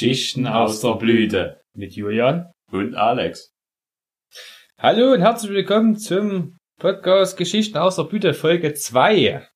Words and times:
Geschichten 0.00 0.46
aus 0.46 0.80
der 0.80 0.94
Blüte 0.94 1.60
mit 1.74 1.92
Julian 1.92 2.50
und 2.72 2.94
Alex. 2.94 3.52
Hallo 4.78 5.12
und 5.12 5.20
herzlich 5.20 5.52
willkommen 5.52 5.98
zum 5.98 6.56
Podcast 6.78 7.36
Geschichten 7.36 7.76
aus 7.76 7.96
der 7.96 8.04
Blüte 8.04 8.32
Folge 8.32 8.72
2. 8.72 9.46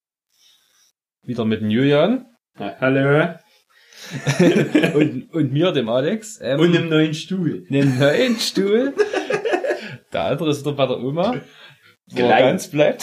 Wieder 1.22 1.46
mit 1.46 1.62
dem 1.62 1.70
Julian. 1.70 2.26
Hallo. 2.58 3.36
und, 4.94 5.32
und 5.32 5.50
mir, 5.50 5.72
dem 5.72 5.88
Alex. 5.88 6.38
Ähm, 6.42 6.60
und 6.60 6.76
einem 6.76 6.90
neuen 6.90 7.14
Stuhl. 7.14 7.64
Einem 7.70 7.98
neuen 7.98 8.36
Stuhl. 8.36 8.92
Der 10.12 10.24
andere 10.24 10.50
ist 10.50 10.60
wieder 10.60 10.76
bei 10.76 10.86
der 10.86 10.98
Oma. 10.98 11.40
Geleint. 12.08 12.40
ganz 12.40 12.68
bleibt. 12.68 13.02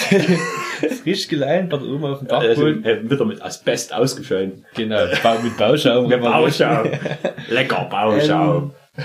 Frisch 1.03 1.27
bei 1.29 1.61
der 1.61 1.81
Oma 1.81 2.13
auf 2.13 2.19
dem 2.19 2.27
Dachboden. 2.27 2.85
Also, 2.85 3.09
wieder 3.09 3.25
mit 3.25 3.41
Asbest 3.41 3.93
ausgefallen. 3.93 4.65
Genau, 4.75 5.05
mit 5.43 5.57
Bauschaum. 5.57 6.07
mit 6.07 6.21
Bauschaum. 6.21 6.87
Lecker 7.49 7.87
Bauschaum. 7.89 8.71
Ähm, 8.97 9.03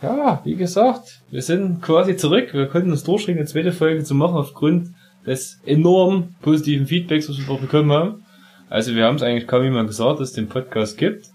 ja, 0.00 0.40
wie 0.44 0.54
gesagt, 0.54 1.20
wir 1.30 1.42
sind 1.42 1.82
quasi 1.82 2.16
zurück. 2.16 2.54
Wir 2.54 2.66
konnten 2.66 2.92
uns 2.92 3.02
durchringen, 3.02 3.40
eine 3.40 3.48
zweite 3.48 3.72
Folge 3.72 4.04
zu 4.04 4.14
machen 4.14 4.36
aufgrund 4.36 4.90
des 5.26 5.60
enorm 5.66 6.34
positiven 6.40 6.86
Feedbacks, 6.86 7.28
was 7.28 7.38
wir 7.38 7.56
bekommen 7.56 7.92
haben. 7.92 8.24
Also 8.70 8.94
wir 8.94 9.04
haben 9.04 9.16
es 9.16 9.22
eigentlich 9.22 9.46
kaum 9.46 9.64
jemand 9.64 9.88
gesagt, 9.88 10.20
dass 10.20 10.30
es 10.30 10.34
den 10.34 10.48
Podcast 10.48 10.98
gibt. 10.98 11.26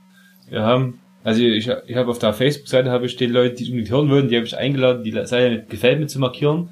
Wir 0.50 0.62
haben, 0.62 1.00
also 1.24 1.42
ich, 1.42 1.70
ich 1.88 1.96
habe 1.96 2.10
auf 2.10 2.20
der 2.20 2.34
Facebook-Seite 2.34 2.90
habe 2.90 3.06
ich 3.06 3.16
die 3.16 3.26
Leute, 3.26 3.56
die 3.56 3.66
unbedingt 3.66 3.90
hören 3.92 4.10
würden, 4.10 4.30
die 4.30 4.36
habe 4.36 4.46
ich 4.46 4.58
eingeladen, 4.58 5.04
die 5.04 5.12
Seite 5.12 5.50
mit 5.50 5.70
gefällt 5.70 6.00
mir 6.00 6.08
zu 6.08 6.20
markieren. 6.20 6.70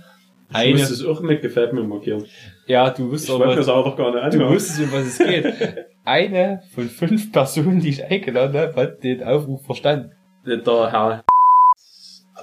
Eine, 0.54 0.74
muss 0.74 0.90
es 0.90 1.06
auch 1.06 1.22
mit 1.22 1.42
gefällt 1.42 1.74
mir 1.74 1.84
markieren. 1.84 2.26
Ja, 2.68 2.90
du 2.90 3.12
wusstest 3.12 3.32
aber, 3.32 3.56
das 3.56 3.68
auch 3.68 3.96
gar 3.96 4.14
nicht 4.14 4.40
du 4.40 4.50
wusstest, 4.50 4.82
um 4.82 4.92
was 4.92 5.08
es 5.08 5.18
geht. 5.18 5.46
eine 6.06 6.62
von 6.74 6.90
fünf 6.90 7.32
Personen, 7.32 7.80
die 7.80 7.90
ich 7.90 8.04
eingeladen 8.04 8.60
habe, 8.60 8.76
hat 8.76 9.04
den 9.04 9.24
Aufruf 9.24 9.66
verstanden. 9.66 10.12
Der 10.46 10.62
Herr 10.66 11.24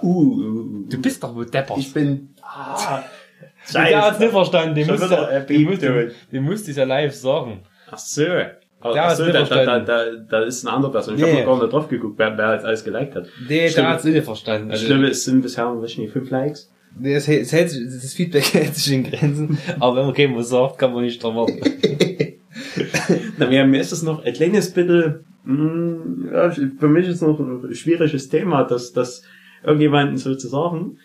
Uh, 0.02 0.84
du 0.88 1.00
bist 1.00 1.22
doch 1.22 1.34
wohl 1.34 1.46
deppert. 1.46 1.76
Ich 1.78 1.92
bin. 1.92 2.28
Ah, 2.40 3.02
Scheiße. 3.66 3.90
Der 3.90 4.02
hat's 4.02 4.18
nicht 4.18 4.30
verstanden. 4.30 4.74
Den 4.74 4.86
musst, 4.86 5.02
du, 5.02 5.44
den, 5.48 5.64
musst, 5.64 5.82
den 6.32 6.44
musst 6.44 6.68
du 6.68 6.72
ja 6.72 6.84
live 6.84 7.14
sagen. 7.14 7.62
Ach 7.90 7.98
so. 7.98 8.24
Ach, 8.80 8.94
ach 8.96 9.10
so, 9.16 9.26
da, 9.26 9.42
da, 9.42 9.80
da, 9.80 10.04
da 10.30 10.40
ist 10.42 10.64
eine 10.64 10.76
andere 10.76 10.92
Person. 10.92 11.16
Ich 11.16 11.20
nee. 11.20 11.32
habe 11.32 11.40
noch 11.40 11.58
gar 11.58 11.62
nicht 11.62 11.72
drauf 11.72 11.88
geguckt, 11.88 12.14
wer, 12.16 12.38
wer 12.38 12.54
jetzt 12.54 12.64
alles 12.64 12.84
geliked 12.84 13.16
hat. 13.16 13.26
Nee, 13.48 13.68
Stimmt. 13.68 13.76
der 13.76 13.88
hat's 13.88 14.04
nicht 14.04 14.24
verstanden. 14.24 14.70
Also, 14.70 14.86
glaube, 14.86 15.08
es 15.08 15.24
sind 15.24 15.42
bisher, 15.42 15.74
nicht, 15.74 16.12
fünf 16.12 16.30
Likes. 16.30 16.72
Nee, 17.00 17.14
es 17.14 17.28
hält, 17.28 17.42
es 17.42 17.52
hält, 17.52 17.70
das 17.70 18.14
Feedback 18.14 18.44
hält 18.54 18.74
sich 18.74 18.92
in 18.92 19.04
Grenzen. 19.04 19.58
aber 19.78 19.96
wenn 19.96 20.06
man 20.06 20.14
keinem 20.14 20.36
was 20.36 20.48
sagt, 20.48 20.78
kann 20.78 20.92
man 20.92 21.04
nicht 21.04 21.22
erwarten. 21.22 21.60
Na, 23.38 23.46
mir, 23.46 23.80
ist 23.80 23.92
das 23.92 24.02
noch 24.02 24.24
ein 24.24 24.32
kleines 24.32 24.70
bisschen, 24.72 25.24
mh, 25.44 25.54
mm, 25.54 26.30
ja, 26.32 26.50
für 26.50 26.88
mich 26.88 27.08
ist 27.08 27.22
noch 27.22 27.38
ein 27.38 27.74
schwieriges 27.74 28.28
Thema, 28.28 28.64
dass, 28.64 28.92
dass 28.92 29.22
irgendjemanden 29.62 30.16
so 30.16 30.34
zu 30.34 30.48
sagen, 30.48 30.98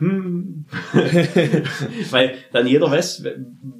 hm. 0.00 0.64
Weil 2.10 2.34
dann 2.52 2.66
jeder 2.66 2.90
weiß, 2.90 3.22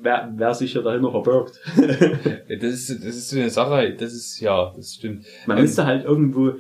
wer, 0.03 0.31
wer 0.37 0.55
sich 0.55 0.75
ja 0.75 0.83
dahinter 0.83 1.11
verbirgt. 1.11 1.59
das 1.77 2.75
ist, 2.75 2.91
das 2.91 3.17
ist 3.17 3.31
so 3.31 3.39
eine 3.39 3.49
Sache, 3.49 3.95
das 3.99 4.13
ist, 4.13 4.39
ja, 4.39 4.71
das 4.77 4.95
stimmt. 4.95 5.25
Man 5.47 5.57
ähm, 5.57 5.63
müsste 5.63 5.87
halt 5.87 6.05
irgendwo 6.05 6.53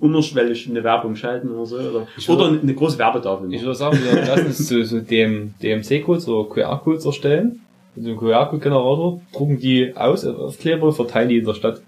unterschwellig 0.00 0.68
eine 0.68 0.84
Werbung 0.84 1.16
schalten 1.16 1.50
oder 1.50 1.66
so, 1.66 1.76
oder, 1.76 2.06
oder 2.28 2.60
eine 2.60 2.74
große 2.74 2.98
Werbetafel. 2.98 3.52
Ich 3.52 3.62
würde 3.62 3.74
sagen, 3.74 3.98
wir 4.02 4.26
lassen 4.26 4.48
es 4.48 4.68
so, 4.68 4.82
so 4.82 5.00
dem 5.00 5.54
DMC-Codes 5.62 6.28
oder 6.28 6.48
QR-Codes 6.48 7.06
erstellen. 7.06 7.60
Mit 7.94 8.04
so 8.04 8.10
einem 8.10 8.18
QR-Code-Generator, 8.18 9.20
drucken 9.32 9.58
die 9.58 9.96
aus 9.96 10.26
auf 10.26 10.58
Kleber, 10.58 10.92
verteilen 10.92 11.30
die 11.30 11.38
in 11.38 11.46
der 11.46 11.54
Stadt. 11.54 11.80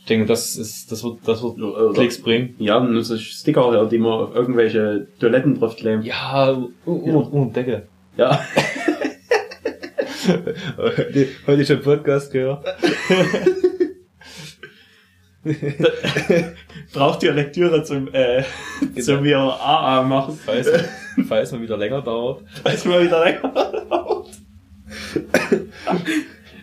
Ich 0.00 0.06
denke, 0.06 0.26
das 0.26 0.56
ist, 0.56 0.90
das 0.90 1.04
wird, 1.04 1.18
das 1.24 1.42
wird 1.42 1.60
Oder, 1.60 1.92
Klicks 1.92 2.20
bringen. 2.20 2.56
Ja, 2.58 2.78
und 2.78 3.00
so 3.02 3.16
Sticker, 3.16 3.86
die 3.86 3.98
man 3.98 4.12
auf 4.12 4.34
irgendwelche 4.34 5.06
Toiletten 5.20 5.58
drauf 5.58 5.76
kleben. 5.76 6.02
Ja, 6.02 6.50
und, 6.50 7.06
ja. 7.06 7.14
und 7.14 7.54
Decke. 7.54 7.86
Ja. 8.16 8.40
Heute 11.46 11.64
schon 11.64 11.80
Podcast 11.80 12.32
gehört. 12.32 12.64
Braucht 16.92 17.22
ihr 17.22 17.32
Lektüre 17.32 17.82
zum, 17.82 18.08
äh, 18.12 18.42
genau. 18.80 19.00
zum 19.00 19.24
wir 19.24 19.38
AA 19.38 20.02
machen. 20.02 20.38
Falls, 20.44 20.70
falls 21.28 21.52
man 21.52 21.62
wieder 21.62 21.78
länger 21.78 22.02
dauert. 22.02 22.42
Falls 22.62 22.84
man 22.84 23.02
wieder 23.02 23.24
länger 23.24 23.48
dauert. 23.88 24.28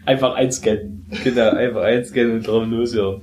Einfach 0.05 0.35
einscannen. 0.35 1.05
Genau, 1.23 1.49
einfach 1.49 1.81
einscannen 1.81 2.37
und 2.37 2.47
drauf 2.47 2.67
loshören. 2.67 3.21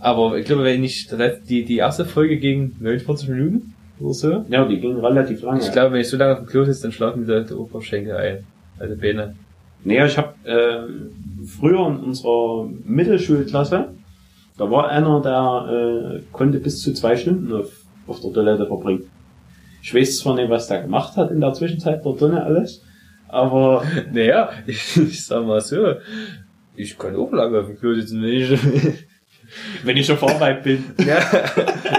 Aber 0.00 0.38
ich 0.38 0.46
glaube, 0.46 0.64
wenn 0.64 0.84
ich, 0.84 1.08
die, 1.48 1.64
die 1.64 1.76
erste 1.76 2.04
Folge 2.04 2.38
ging 2.38 2.74
49 2.80 3.28
Minuten 3.28 3.74
oder 4.00 4.14
so. 4.14 4.44
Ja, 4.48 4.64
die 4.64 4.80
ging 4.80 4.96
relativ 4.98 5.42
lange. 5.42 5.60
Ich 5.60 5.72
glaube, 5.72 5.92
wenn 5.92 6.00
ich 6.00 6.08
so 6.08 6.16
lange 6.16 6.32
auf 6.32 6.38
dem 6.38 6.46
Klo 6.46 6.64
sitze, 6.64 6.82
dann 6.82 6.92
schlafen 6.92 7.26
mir 7.26 7.42
die 7.42 7.54
Oberschenkel 7.54 8.16
ein. 8.16 8.44
Also 8.78 8.96
Beine. 8.96 9.34
Naja, 9.84 10.06
ich 10.06 10.18
habe 10.18 10.34
äh, 10.44 11.46
früher 11.46 11.86
in 11.88 11.96
unserer 11.98 12.68
Mittelschulklasse, 12.84 13.88
da 14.58 14.68
war 14.70 14.88
einer, 14.88 15.22
der 15.22 16.18
äh, 16.18 16.22
konnte 16.32 16.58
bis 16.58 16.82
zu 16.82 16.92
zwei 16.92 17.16
Stunden 17.16 17.52
auf, 17.52 17.70
auf 18.06 18.20
der 18.20 18.32
Toilette 18.32 18.66
verbringen. 18.66 19.08
Ich 19.82 19.94
weiß 19.94 20.18
zwar 20.18 20.34
nicht, 20.34 20.50
was 20.50 20.66
der 20.66 20.82
gemacht 20.82 21.16
hat 21.16 21.30
in 21.30 21.40
der 21.40 21.54
Zwischenzeit 21.54 22.04
dort 22.04 22.20
drinnen 22.20 22.38
alles, 22.38 22.84
aber 23.28 23.84
naja, 24.12 24.50
ich, 24.66 24.96
ich 24.96 25.24
sag 25.24 25.46
mal 25.46 25.60
so, 25.60 25.94
ich 26.74 26.98
kann 26.98 27.14
auch 27.16 27.32
lange 27.32 27.60
auf 27.60 27.66
dem 27.66 27.78
Klo 27.78 27.94
sitzen, 27.94 28.20
wenn 28.20 28.30
ich, 28.30 28.50
wenn 29.84 29.96
ich 29.96 30.06
schon 30.06 30.18
Arbeit 30.18 30.64
bin. 30.64 30.84
ja, 31.06 31.20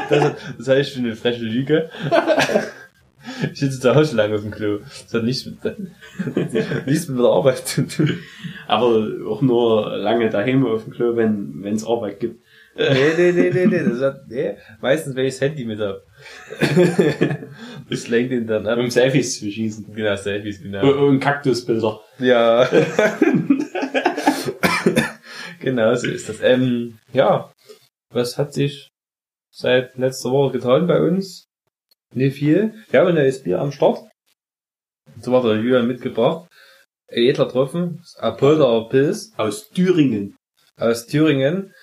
das, 0.09 0.33
das 0.57 0.67
heißt 0.67 0.91
für 0.91 0.99
eine 0.99 1.15
freche 1.15 1.43
Lüge. 1.43 1.89
Ich 3.53 3.59
sitze 3.59 3.79
zu 3.79 3.95
Hause 3.95 4.17
lange 4.17 4.35
auf 4.35 4.41
dem 4.41 4.51
Klo. 4.51 4.79
Das 4.79 5.13
hat 5.13 5.23
nichts 5.23 5.45
mit, 5.45 5.57
nichts 6.87 7.07
mit 7.07 7.19
der 7.19 7.25
Arbeit 7.25 7.67
zu 7.67 7.87
tun. 7.87 8.19
Aber 8.67 9.07
auch 9.29 9.41
nur 9.41 9.97
lange 9.97 10.29
daheim 10.29 10.65
auf 10.65 10.83
dem 10.83 10.93
Klo, 10.93 11.15
wenn 11.15 11.63
es 11.63 11.85
Arbeit 11.85 12.19
gibt. 12.19 12.41
Nee, 12.79 13.13
nee, 13.17 13.31
nee, 13.34 13.50
nee, 13.50 13.66
nee, 13.66 13.84
das 13.84 14.01
hat, 14.01 14.28
nee. 14.29 14.56
Meistens, 14.79 15.13
wenn 15.16 15.25
ich 15.25 15.34
das 15.34 15.41
Handy 15.41 15.66
mit 15.66 15.81
hab. 15.81 16.01
das 17.90 18.07
lenkt 18.07 18.31
ihn 18.31 18.47
dann 18.47 18.66
ab. 18.67 18.79
Um 18.79 18.90
Selfies 18.90 19.38
zu 19.38 19.51
schießen. 19.51 19.94
Genau, 19.94 20.16
Selfies, 20.16 20.62
genau. 20.62 20.81
Und, 20.84 20.97
und 20.97 21.19
Kaktusbilder. 21.19 22.00
Ja. 22.19 22.69
genau, 25.59 25.94
so 25.95 26.07
ist 26.07 26.29
das. 26.29 26.39
Ähm, 26.41 27.00
ja. 27.12 27.51
Was 28.12 28.38
hat 28.38 28.53
sich 28.53 28.88
seit 29.51 29.97
letzter 29.97 30.31
Woche 30.31 30.53
getan 30.53 30.88
bei 30.88 31.01
uns? 31.01 31.47
Nicht 32.13 32.38
viel. 32.38 32.73
Wir 32.89 33.01
haben 33.01 33.09
ein 33.09 33.16
neues 33.16 33.44
Bier 33.44 33.59
am 33.59 33.73
Start. 33.73 34.09
So 35.19 35.34
war 35.34 35.44
der 35.44 35.56
Julian 35.57 35.88
mitgebracht. 35.88 36.47
Edler 37.09 37.50
Tropfen, 37.50 38.01
Apolda 38.19 38.88
Pilz. 38.89 39.34
Aus 39.35 39.69
Thüringen. 39.69 40.38
Aus 40.78 41.07
Thüringen. 41.07 41.73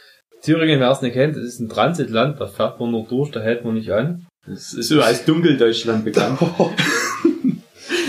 Thüringen, 0.46 0.78
wer 0.78 0.92
es 0.92 1.02
nicht 1.02 1.14
kennt, 1.14 1.36
ist 1.36 1.58
ein 1.58 1.68
Transitland, 1.68 2.40
da 2.40 2.46
fährt 2.46 2.78
man 2.78 2.92
nur 2.92 3.04
durch, 3.04 3.32
da 3.32 3.40
hält 3.40 3.64
man 3.64 3.74
nicht 3.74 3.90
an. 3.90 4.26
Das 4.46 4.74
ist 4.74 4.88
so 4.88 5.02
als 5.02 5.24
Dunkeldeutschland 5.24 6.04
bekannt. 6.04 6.38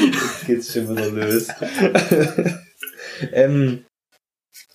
Jetzt 0.01 0.45
geht's 0.45 0.71
schon 0.71 0.95
wieder 0.95 1.09
los. 1.09 1.47
ähm, 3.33 3.85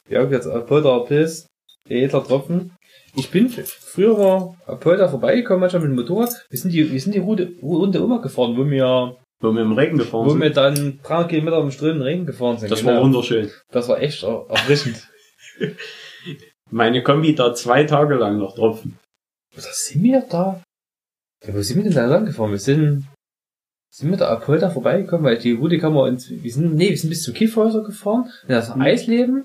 ja, 0.08 0.24
jetzt 0.24 0.48
Apolda 0.48 0.98
Pilz, 1.00 1.46
edler 1.88 2.24
Tropfen. 2.24 2.72
Ich 3.14 3.30
bin 3.30 3.48
früher 3.48 4.18
war 4.18 4.56
Apolda 4.66 5.08
vorbeigekommen, 5.08 5.60
manchmal 5.60 5.82
mit 5.82 5.90
dem 5.90 5.96
Motorrad. 5.96 6.44
Wir 6.50 6.58
sind 6.58 6.72
die, 6.72 6.90
wir 6.90 7.00
sind 7.00 7.14
die 7.14 7.20
Route, 7.20 7.52
Runde 7.62 7.98
immer 7.98 8.20
gefahren, 8.20 8.56
wo 8.56 8.68
wir 8.68 9.16
wo 9.40 9.52
wir 9.52 9.62
im 9.62 9.72
Regen 9.72 9.98
gefahren 9.98 10.26
wo 10.26 10.30
sind. 10.30 10.40
Wo 10.40 10.42
wir 10.42 10.50
dann 10.50 10.98
300 11.04 11.28
Kilometer 11.28 11.60
im 11.60 11.70
strömenden 11.70 12.02
Regen 12.02 12.26
gefahren 12.26 12.58
sind. 12.58 12.72
Das 12.72 12.80
genau. 12.80 12.94
war 12.94 13.02
wunderschön. 13.02 13.50
Das 13.70 13.88
war 13.88 14.00
echt 14.02 14.24
erfrischend. 14.24 15.08
Meine 16.72 17.02
Kombi 17.02 17.34
da 17.34 17.52
zwei 17.52 17.84
Tage 17.84 18.14
lang 18.14 18.38
noch 18.38 18.54
tropfen. 18.54 18.98
Was 19.54 19.86
sind 19.86 20.02
wir 20.02 20.22
da? 20.22 20.62
Ja, 21.46 21.54
wo 21.54 21.60
sind 21.60 21.76
wir 21.76 21.84
denn 21.84 21.92
da 21.92 22.06
lang 22.06 22.24
gefahren? 22.24 22.50
Wir 22.50 22.58
sind, 22.58 23.04
sind 23.94 24.10
wir 24.10 24.16
da 24.16 24.30
Apolda 24.30 24.70
vorbeigekommen, 24.70 25.26
weil 25.26 25.36
die 25.36 25.52
Route 25.52 25.76
kann 25.76 25.92
man 25.92 26.08
ins, 26.08 26.30
wir 26.30 26.50
sind, 26.50 26.74
nee, 26.74 26.88
wir 26.88 26.96
sind 26.96 27.10
bis 27.10 27.24
zum 27.24 27.34
Kiffhäuser 27.34 27.82
gefahren, 27.82 28.30
in 28.44 28.54
das 28.54 28.74
mhm. 28.74 28.80
Eisleben. 28.80 29.44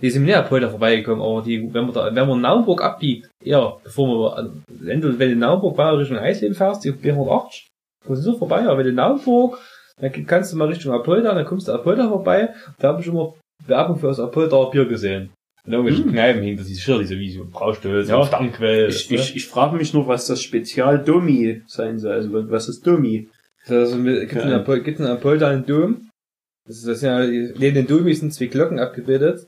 Die 0.00 0.08
sind 0.08 0.24
nicht 0.24 0.36
Apolda 0.36 0.70
vorbeigekommen, 0.70 1.22
aber 1.22 1.42
die, 1.42 1.74
wenn 1.74 1.84
man 1.84 1.92
da, 1.92 2.14
wenn 2.14 2.28
man 2.28 2.40
Naumburg 2.40 2.82
abbiegt, 2.82 3.28
ja, 3.44 3.76
bevor 3.84 4.34
man, 4.34 4.62
wenn 4.68 5.02
du, 5.02 5.18
wenn 5.18 5.30
du 5.30 5.36
Naumburg 5.36 5.76
bei 5.76 5.90
Richtung 5.90 6.16
Eisleben 6.16 6.54
fährst, 6.54 6.82
die 6.82 6.92
480, 6.92 7.68
kommst 8.06 8.24
du 8.24 8.32
so 8.32 8.38
vorbei, 8.38 8.62
aber 8.62 8.78
wenn 8.78 8.86
du 8.86 8.92
Naumburg, 8.94 9.58
dann 10.00 10.12
kannst 10.26 10.52
du 10.52 10.56
mal 10.56 10.68
Richtung 10.68 10.94
Apolda, 10.94 11.34
dann 11.34 11.44
kommst 11.44 11.68
du 11.68 11.72
Apolda 11.72 12.08
vorbei, 12.08 12.54
da 12.78 12.88
habe 12.88 13.02
ich 13.02 13.06
immer 13.06 13.34
Werbung 13.66 13.98
für 13.98 14.06
das 14.06 14.20
Apolda 14.20 14.64
Bier 14.66 14.86
gesehen 14.86 15.30
irgendwelchen 15.72 16.04
hm. 16.06 16.12
Kneipen 16.12 16.42
hing, 16.42 16.56
das 16.56 16.68
ist 16.68 16.82
schon 16.82 17.00
diese 17.00 17.18
wie 17.18 17.30
so 17.30 17.44
Braustöße, 17.44 18.10
ja. 18.10 18.24
Stammquell. 18.24 18.88
Ich, 18.88 19.10
ich, 19.10 19.36
ich 19.36 19.46
frage 19.46 19.76
mich 19.76 19.92
noch, 19.92 20.08
was 20.08 20.26
das 20.26 20.42
Spezial 20.42 21.02
Domi 21.02 21.62
sein 21.66 21.98
soll. 21.98 22.12
Also 22.12 22.50
was 22.50 22.68
ist 22.68 22.86
Domi? 22.86 23.28
Das 23.66 23.90
ist, 23.90 24.02
gibt 24.04 24.32
ja. 24.34 24.58
in 24.58 24.94
in 24.94 25.04
Apolda 25.04 25.48
einen 25.48 25.66
Dom. 25.66 26.08
Das 26.66 26.76
ist 26.76 26.86
das 26.86 27.02
ja, 27.02 27.20
neben 27.20 27.74
den 27.74 27.86
Domi 27.86 28.14
sind 28.14 28.32
zwei 28.32 28.46
Glocken 28.46 28.78
abgebildet. 28.78 29.46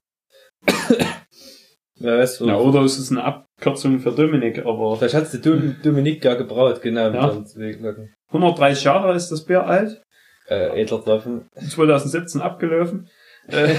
Wer 1.99 2.19
weiß, 2.19 2.41
Ja, 2.41 2.57
oder 2.57 2.81
es 2.81 2.99
ist 2.99 3.11
eine 3.11 3.25
Abkürzung 3.25 4.01
für 4.01 4.13
Dominik, 4.13 4.65
aber 4.65 4.97
Vielleicht 4.97 5.15
hat's 5.15 5.31
der 5.33 5.41
Dom 5.41 5.77
Dominik 5.83 6.25
ja 6.25 6.35
gebraut, 6.35 6.83
genau. 6.83 7.11
Ja. 7.11 7.33
mit 7.33 7.55
den 7.55 7.61
Weglocken. 7.61 8.15
130 8.29 8.85
Jahre 8.85 9.15
ist 9.15 9.29
das 9.29 9.45
Bier 9.45 9.67
alt, 9.67 10.03
Äh, 10.49 10.81
edler 10.81 11.03
Treffen. 11.03 11.49
2017 11.55 12.41
abgelaufen. 12.41 13.09
Äh, 13.53 13.75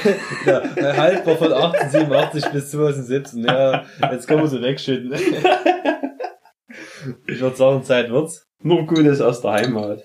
ja, 0.45 0.97
haltbar 0.97 1.37
von 1.37 1.53
1887 1.53 2.45
bis 2.51 2.71
2017. 2.71 3.43
Ja, 3.43 3.85
jetzt 4.11 4.27
kann 4.27 4.39
man 4.39 4.47
so 4.47 4.61
wegschütten. 4.61 5.13
ich 7.27 7.39
würde 7.39 7.55
sagen, 7.55 7.83
Zeit 7.83 8.09
wird's. 8.09 8.43
nur 8.63 8.85
Gutes 8.85 9.21
aus 9.21 9.41
der 9.41 9.51
Heimat. 9.51 10.03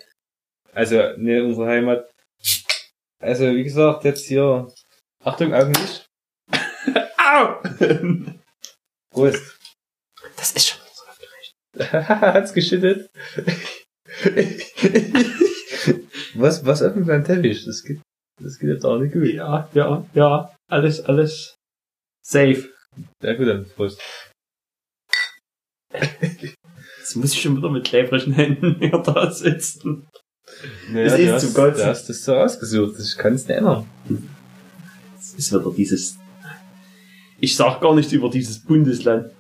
Also, 0.73 0.97
ne, 1.17 1.43
unsere 1.43 1.69
Heimat. 1.69 2.11
Also, 3.21 3.47
wie 3.47 3.65
gesagt, 3.65 4.05
jetzt 4.05 4.27
hier. 4.27 4.69
Achtung, 5.25 5.55
Augenlicht. 5.55 6.07
Au! 7.19 7.57
Prost. 9.11 9.57
Das 10.37 10.53
ist 10.53 10.69
schon 10.69 10.81
so 10.93 11.05
aufgeregt. 11.09 11.55
Hat's 12.09 12.53
geschüttet. 12.53 13.11
was, 16.35 16.65
was 16.65 16.83
öffnet 16.83 17.07
beim 17.07 17.25
Teppich? 17.25 17.65
Das 17.65 17.83
geht, 17.83 18.01
das 18.41 18.59
geht 18.59 18.71
jetzt 18.71 18.85
auch 18.85 18.99
nicht 18.99 19.13
gut. 19.13 19.27
Ja, 19.27 19.69
ja, 19.75 20.05
ja. 20.15 20.53
Alles, 20.69 21.01
alles 21.05 21.57
safe. 22.25 22.69
Ja 23.23 23.35
gut, 23.35 23.47
dann 23.47 23.67
Prost. 23.77 24.01
Jetzt 25.93 27.17
muss 27.17 27.33
ich 27.33 27.41
schon 27.41 27.57
wieder 27.57 27.71
mit 27.71 27.85
klebrigen 27.87 28.33
Händen 28.33 28.77
hier 28.79 28.99
da 28.99 29.31
sitzen. 29.31 30.07
Ja, 30.93 31.01
Es 31.01 31.15
du 31.15 31.23
ist 31.23 31.33
hast, 31.33 31.43
zum 31.47 31.55
Kotzen. 31.55 31.83
Du 31.83 31.87
hast 31.87 32.09
das 32.09 32.25
so 32.25 32.35
ausgesucht, 32.35 32.97
ich 32.99 33.17
kann 33.17 33.35
es 33.35 33.47
nicht 33.47 33.57
ändern. 33.57 33.87
Es 35.19 35.35
ist 35.35 35.53
wieder 35.53 35.73
dieses. 35.73 36.19
Ich 37.39 37.55
sag 37.57 37.81
gar 37.81 37.95
nichts 37.95 38.13
über 38.13 38.31
dieses 38.31 38.63
Bundesland. 38.63 39.33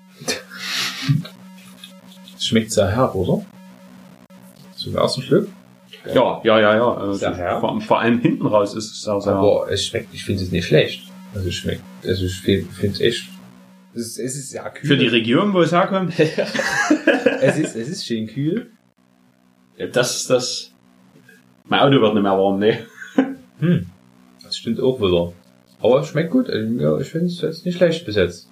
Es 2.37 2.47
schmeckt 2.47 2.73
sehr 2.73 2.89
herb, 2.89 3.15
oder? 3.15 3.45
Im 4.85 4.95
ersten 4.97 5.23
Schluck. 5.23 5.49
Ja, 6.15 6.41
ja, 6.45 6.61
ja, 6.61 6.77
ja. 6.77 6.95
Also 6.95 7.27
herb. 7.27 7.61
vor, 7.61 7.81
vor 7.81 8.01
allem 8.01 8.21
hinten 8.21 8.47
raus 8.47 8.75
ist 8.75 8.93
es 8.93 9.03
sehr, 9.03 9.21
sehr. 9.21 9.35
Aber 9.35 9.71
es 9.71 9.85
schmeckt, 9.87 10.15
ich 10.15 10.25
finde 10.25 10.43
es 10.43 10.53
nicht 10.53 10.67
schlecht. 10.67 11.03
Also 11.35 11.49
es 11.49 11.55
schmeckt, 11.55 11.83
also 12.05 12.25
ich 12.25 12.37
finde 12.41 12.67
es 12.89 13.01
echt. 13.01 13.29
Es 13.95 14.03
ist, 14.03 14.19
es 14.19 14.37
ist 14.37 14.53
ja 14.53 14.69
kühl. 14.69 14.89
Für 14.89 14.97
die 14.97 15.07
Region, 15.07 15.53
wo 15.53 15.63
es 15.63 15.73
herkommt, 15.73 16.13
es 16.19 17.59
ist, 17.59 17.77
es 17.77 17.89
ist 17.89 18.07
schön 18.07 18.27
kühl. 18.27 18.71
ja, 19.79 19.87
das 19.87 20.17
ist 20.17 20.31
das. 20.31 20.73
Mein 21.65 21.81
Auto 21.81 22.01
wird 22.01 22.15
nicht 22.15 22.23
mehr 22.23 22.33
warm, 22.33 22.59
ne? 22.59 22.79
Hm. 23.59 23.87
Das 24.43 24.57
stimmt 24.59 24.81
auch 24.81 25.01
wieder. 25.01 25.33
Aber 25.81 26.01
es 26.01 26.09
schmeckt 26.09 26.31
gut. 26.31 26.51
Also, 26.51 26.73
ja, 26.75 26.99
ich 26.99 27.09
finde 27.09 27.27
es 27.27 27.41
jetzt 27.41 27.65
nicht 27.65 27.77
schlecht 27.77 28.05
bis 28.05 28.17
jetzt. 28.17 28.51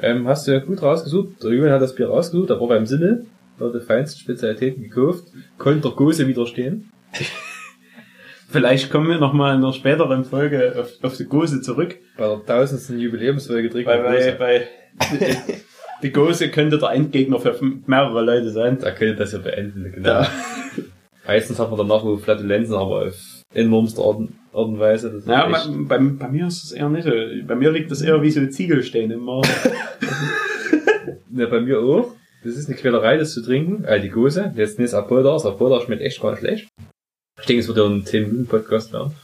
Ähm, 0.00 0.26
hast 0.28 0.46
du 0.46 0.60
gut 0.60 0.82
rausgesucht. 0.82 1.42
Der 1.42 1.50
Julian 1.50 1.72
hat 1.72 1.82
das 1.82 1.94
Bier 1.94 2.08
rausgesucht, 2.08 2.50
war 2.50 2.68
beim 2.68 2.86
Simmel. 2.86 3.26
Da 3.60 3.66
hat 3.66 3.74
die 3.74 3.80
feinsten 3.80 4.20
Spezialitäten 4.20 4.82
gekauft. 4.82 5.24
Konnte 5.58 5.82
der 5.82 5.90
Gose 5.90 6.26
widerstehen. 6.26 6.90
Vielleicht 8.48 8.90
kommen 8.90 9.08
wir 9.08 9.18
noch 9.18 9.34
mal 9.34 9.54
in 9.54 9.62
einer 9.62 9.74
späteren 9.74 10.24
Folge 10.24 10.74
auf, 10.78 10.92
auf 11.02 11.16
die 11.18 11.26
Gose 11.26 11.60
zurück. 11.60 11.96
Bei 12.16 12.26
der 12.26 12.44
tausendsten 12.44 12.98
Jubiläumsfolge 12.98 13.68
trinken 13.68 13.90
weil, 13.90 14.16
Gose. 14.16 14.34
weil 14.38 14.66
die, 15.12 15.36
die 16.02 16.10
Gose 16.10 16.48
könnte 16.48 16.78
der 16.78 16.90
Endgegner 16.92 17.38
für 17.38 17.54
mehrere 17.86 18.22
Leute 18.22 18.50
sein. 18.50 18.78
Da 18.80 18.92
könnte 18.92 19.16
das 19.16 19.32
ja 19.32 19.38
beenden, 19.38 19.92
genau. 19.92 20.08
Ja. 20.08 20.30
Meistens 21.26 21.58
hat 21.58 21.68
man 21.68 21.78
danach 21.78 22.02
wohl 22.02 22.18
Flatulenzen, 22.18 22.74
aber 22.74 23.08
auf 23.08 23.42
enormste 23.52 24.00
Art, 24.00 24.20
Art 24.52 24.68
und 24.68 24.80
Weise. 24.80 25.12
Das 25.12 25.26
Ja, 25.26 25.46
bei, 25.46 25.98
bei, 25.98 25.98
bei 25.98 26.28
mir 26.28 26.46
ist 26.46 26.64
es 26.64 26.72
eher 26.72 26.88
nicht 26.88 27.04
so. 27.04 27.12
Bei 27.46 27.54
mir 27.54 27.70
liegt 27.70 27.90
das 27.90 28.00
eher 28.00 28.20
wie 28.22 28.30
so 28.30 28.44
Ziegelsteine 28.46 29.14
immer. 29.14 29.42
Ja, 31.32 31.46
bei 31.46 31.60
mir 31.60 31.78
auch. 31.78 32.12
Das 32.42 32.56
ist 32.56 32.68
eine 32.68 32.76
Quälerei, 32.76 33.18
das 33.18 33.32
zu 33.32 33.42
trinken. 33.42 33.84
Äh, 33.84 34.00
die 34.00 34.08
Gose. 34.08 34.52
Jetzt 34.56 34.78
nicht. 34.78 34.92
Das 34.92 35.44
Apolda 35.44 35.80
schmeckt 35.80 36.02
echt 36.02 36.20
gar 36.20 36.30
nicht 36.30 36.40
schlecht. 36.40 36.68
Ich 37.38 37.46
denke, 37.46 37.60
es 37.60 37.68
wird 37.68 37.78
ja 37.78 37.84
ein 37.84 38.04
10-Minuten-Podcast 38.04 38.92
werden. 38.92 39.14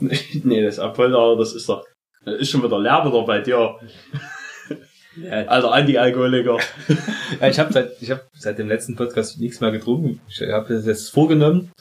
nee, 0.44 0.62
das 0.62 0.78
Apollo, 0.78 1.36
das 1.36 1.54
ist 1.54 1.68
doch. 1.68 1.84
Das 2.24 2.40
ist 2.40 2.50
schon 2.50 2.62
wieder 2.62 2.78
wieder 2.78 3.24
bei 3.24 3.40
dir. 3.40 3.78
Ja, 5.16 5.46
Alter 5.46 5.72
Anti-Alkoholiker. 5.72 6.58
Ja, 7.40 7.48
ich 7.48 7.58
habe 7.58 7.72
seit, 7.72 8.00
ich 8.00 8.10
hab 8.10 8.28
seit 8.36 8.58
dem 8.58 8.68
letzten 8.68 8.96
Podcast 8.96 9.38
nichts 9.38 9.60
mehr 9.60 9.72
getrunken. 9.72 10.20
Ich 10.28 10.40
habe 10.40 10.72
das 10.72 10.86
jetzt 10.86 11.10
vorgenommen. 11.10 11.72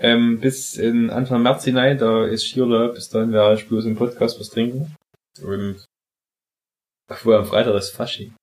Ähm, 0.00 0.40
bis 0.40 0.74
in 0.74 1.10
Anfang 1.10 1.42
März 1.42 1.64
hinein, 1.64 1.98
da 1.98 2.26
ist 2.26 2.46
Skierlaub, 2.46 2.94
bis 2.94 3.08
dann 3.08 3.32
werde 3.32 3.54
ich 3.54 3.68
bloß 3.68 3.84
im 3.86 3.96
Podcast 3.96 4.38
was 4.40 4.50
trinken. 4.50 4.94
Und 5.42 5.84
obwohl 7.08 7.36
am 7.36 7.46
Freitag 7.46 7.74
ist 7.74 7.90
Fasching. 7.90 8.34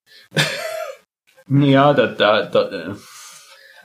Ja, 1.61 1.93
da, 1.93 2.07
da, 2.07 2.43
da, 2.43 2.69
äh, 2.69 2.95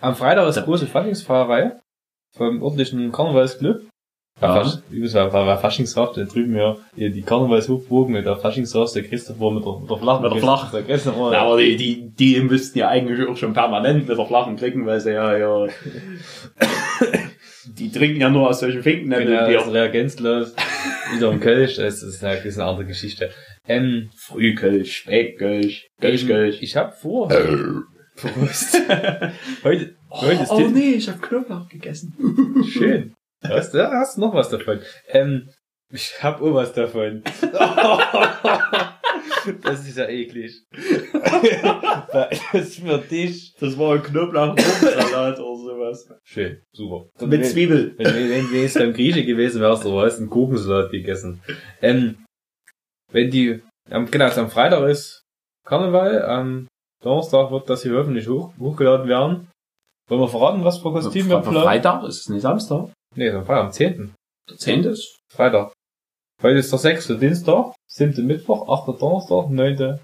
Am 0.00 0.14
Freitag 0.14 0.48
ist 0.48 0.64
große 0.64 0.86
Faschingsfahrerei 0.86 1.72
vom 2.36 2.62
örtlichen 2.62 3.12
Karnevalsclub. 3.12 3.82
Ja. 4.40 4.62
Ja. 4.62 4.72
Übrigens 4.90 5.14
war, 5.14 5.32
war, 5.32 5.46
war 5.46 5.58
Faschingshaft, 5.58 6.16
da 6.16 6.22
drüben 6.22 6.56
ja 6.56 6.76
die, 6.96 7.22
Karnevalshochburgen 7.22 8.14
mit 8.14 8.24
der 8.24 8.36
Faschingshaft, 8.36 8.94
der 8.94 9.02
Christopher 9.02 9.50
mit 9.50 9.64
der, 9.64 9.80
mit 9.80 9.90
der 9.90 9.96
flachen. 9.96 10.22
Mit 10.22 10.32
der 10.32 10.40
Flach. 10.40 10.70
Der 10.70 10.82
Christopher, 10.84 11.32
Ja, 11.32 11.42
aber 11.42 11.58
die, 11.58 11.76
die, 11.76 12.08
die 12.10 12.40
müssten 12.40 12.78
ja 12.78 12.88
eigentlich 12.88 13.28
auch 13.28 13.36
schon 13.36 13.52
permanent 13.52 14.08
mit 14.08 14.16
der 14.16 14.26
Flachen 14.26 14.56
kriegen, 14.56 14.86
weil 14.86 15.00
sie 15.00 15.12
ja, 15.12 15.36
ja, 15.36 15.66
die 17.74 17.90
trinken 17.90 18.20
ja 18.20 18.30
nur 18.30 18.48
aus 18.48 18.60
solchen 18.60 18.82
Finken, 18.82 19.10
Genau, 19.10 19.24
ne, 19.24 19.52
das 19.52 19.64
Bier. 19.64 19.72
reagenzlos. 19.74 20.54
Wieder 21.14 21.30
im 21.32 21.40
Kölsch, 21.40 21.76
das 21.76 22.02
ist 22.02 22.22
eine, 22.24 22.36
das 22.36 22.44
ist 22.46 22.58
eine 22.58 22.68
andere 22.68 22.86
Geschichte. 22.86 23.30
Ähm, 23.66 24.10
Frühkölsch, 24.16 24.96
Spätkölsch, 24.96 25.86
Kölschkölsch. 26.00 26.58
ich 26.62 26.76
habe 26.76 26.92
vor, 26.92 27.30
Äh. 27.30 27.46
Prost. 28.16 28.74
heute, 29.64 29.94
heute 30.10 30.42
ist 30.42 30.50
oh 30.50 30.60
nee, 30.68 30.94
ich 30.94 31.08
hab 31.08 31.22
Knoblauch 31.22 31.68
gegessen. 31.68 32.14
schön. 32.72 33.14
Hast 33.44 33.74
du 33.74 33.78
hast 33.88 34.16
du 34.16 34.20
noch 34.22 34.34
was 34.34 34.48
davon? 34.48 34.80
Ähm, 35.08 35.48
ich 35.92 36.12
hab 36.22 36.42
auch 36.42 36.54
was 36.54 36.72
davon. 36.72 37.22
das 39.52 39.86
ist 39.86 39.98
ja 39.98 40.06
eklig. 40.08 40.62
das 42.12 42.54
ist 42.54 42.80
für 42.80 42.98
dich. 42.98 43.54
Das 43.58 43.78
war 43.78 43.94
ein 43.94 44.02
Knoblauch-Salat 44.02 45.38
oder 45.38 45.56
sowas. 45.56 46.08
Schön, 46.24 46.62
super. 46.72 47.08
Mit 47.26 47.46
Zwiebel. 47.46 47.94
Wenn, 47.96 48.06
wenn, 48.06 48.30
wenn 48.30 48.52
wenn 48.52 48.64
es 48.64 48.74
beim 48.74 48.92
Grieche 48.92 49.24
gewesen 49.24 49.60
wärst, 49.60 49.84
du 49.84 50.00
hast 50.00 50.18
einen 50.18 50.30
Gurkensalat 50.30 50.90
gegessen. 50.90 51.42
Ähm, 51.82 52.24
wenn 53.12 53.30
die, 53.30 53.60
am, 53.90 54.10
genau, 54.10 54.26
es 54.26 54.38
am 54.38 54.50
Freitag 54.50 54.88
ist 54.88 55.22
Karneval, 55.66 56.22
am 56.22 56.68
Donnerstag 57.02 57.50
wird 57.50 57.68
das 57.70 57.82
hier 57.82 57.96
hoffentlich 57.96 58.28
hoch, 58.28 58.52
hochgeladen 58.58 59.08
werden. 59.08 59.48
Wollen 60.08 60.20
wir 60.22 60.28
verraten, 60.28 60.64
was 60.64 60.78
für 60.78 60.90
Kostüme 60.90 61.28
wir 61.28 61.40
planen? 61.40 61.62
Freitag? 61.62 62.04
Ist 62.04 62.20
es 62.20 62.28
nicht 62.28 62.42
Samstag? 62.42 62.90
Nee, 63.14 63.28
ist 63.28 63.34
am 63.34 63.44
Freitag, 63.44 63.64
am 63.66 63.72
10. 63.72 64.14
Der 64.48 64.56
10. 64.56 64.84
ist? 64.84 65.18
Freitag. 65.30 65.72
Heute 66.40 66.58
ist 66.58 66.70
der 66.70 66.78
6. 66.78 67.08
Dienstag, 67.18 67.74
7. 67.88 68.24
Mittwoch, 68.26 68.68
8. 68.68 69.00
Donnerstag, 69.00 69.50
9. 69.50 69.98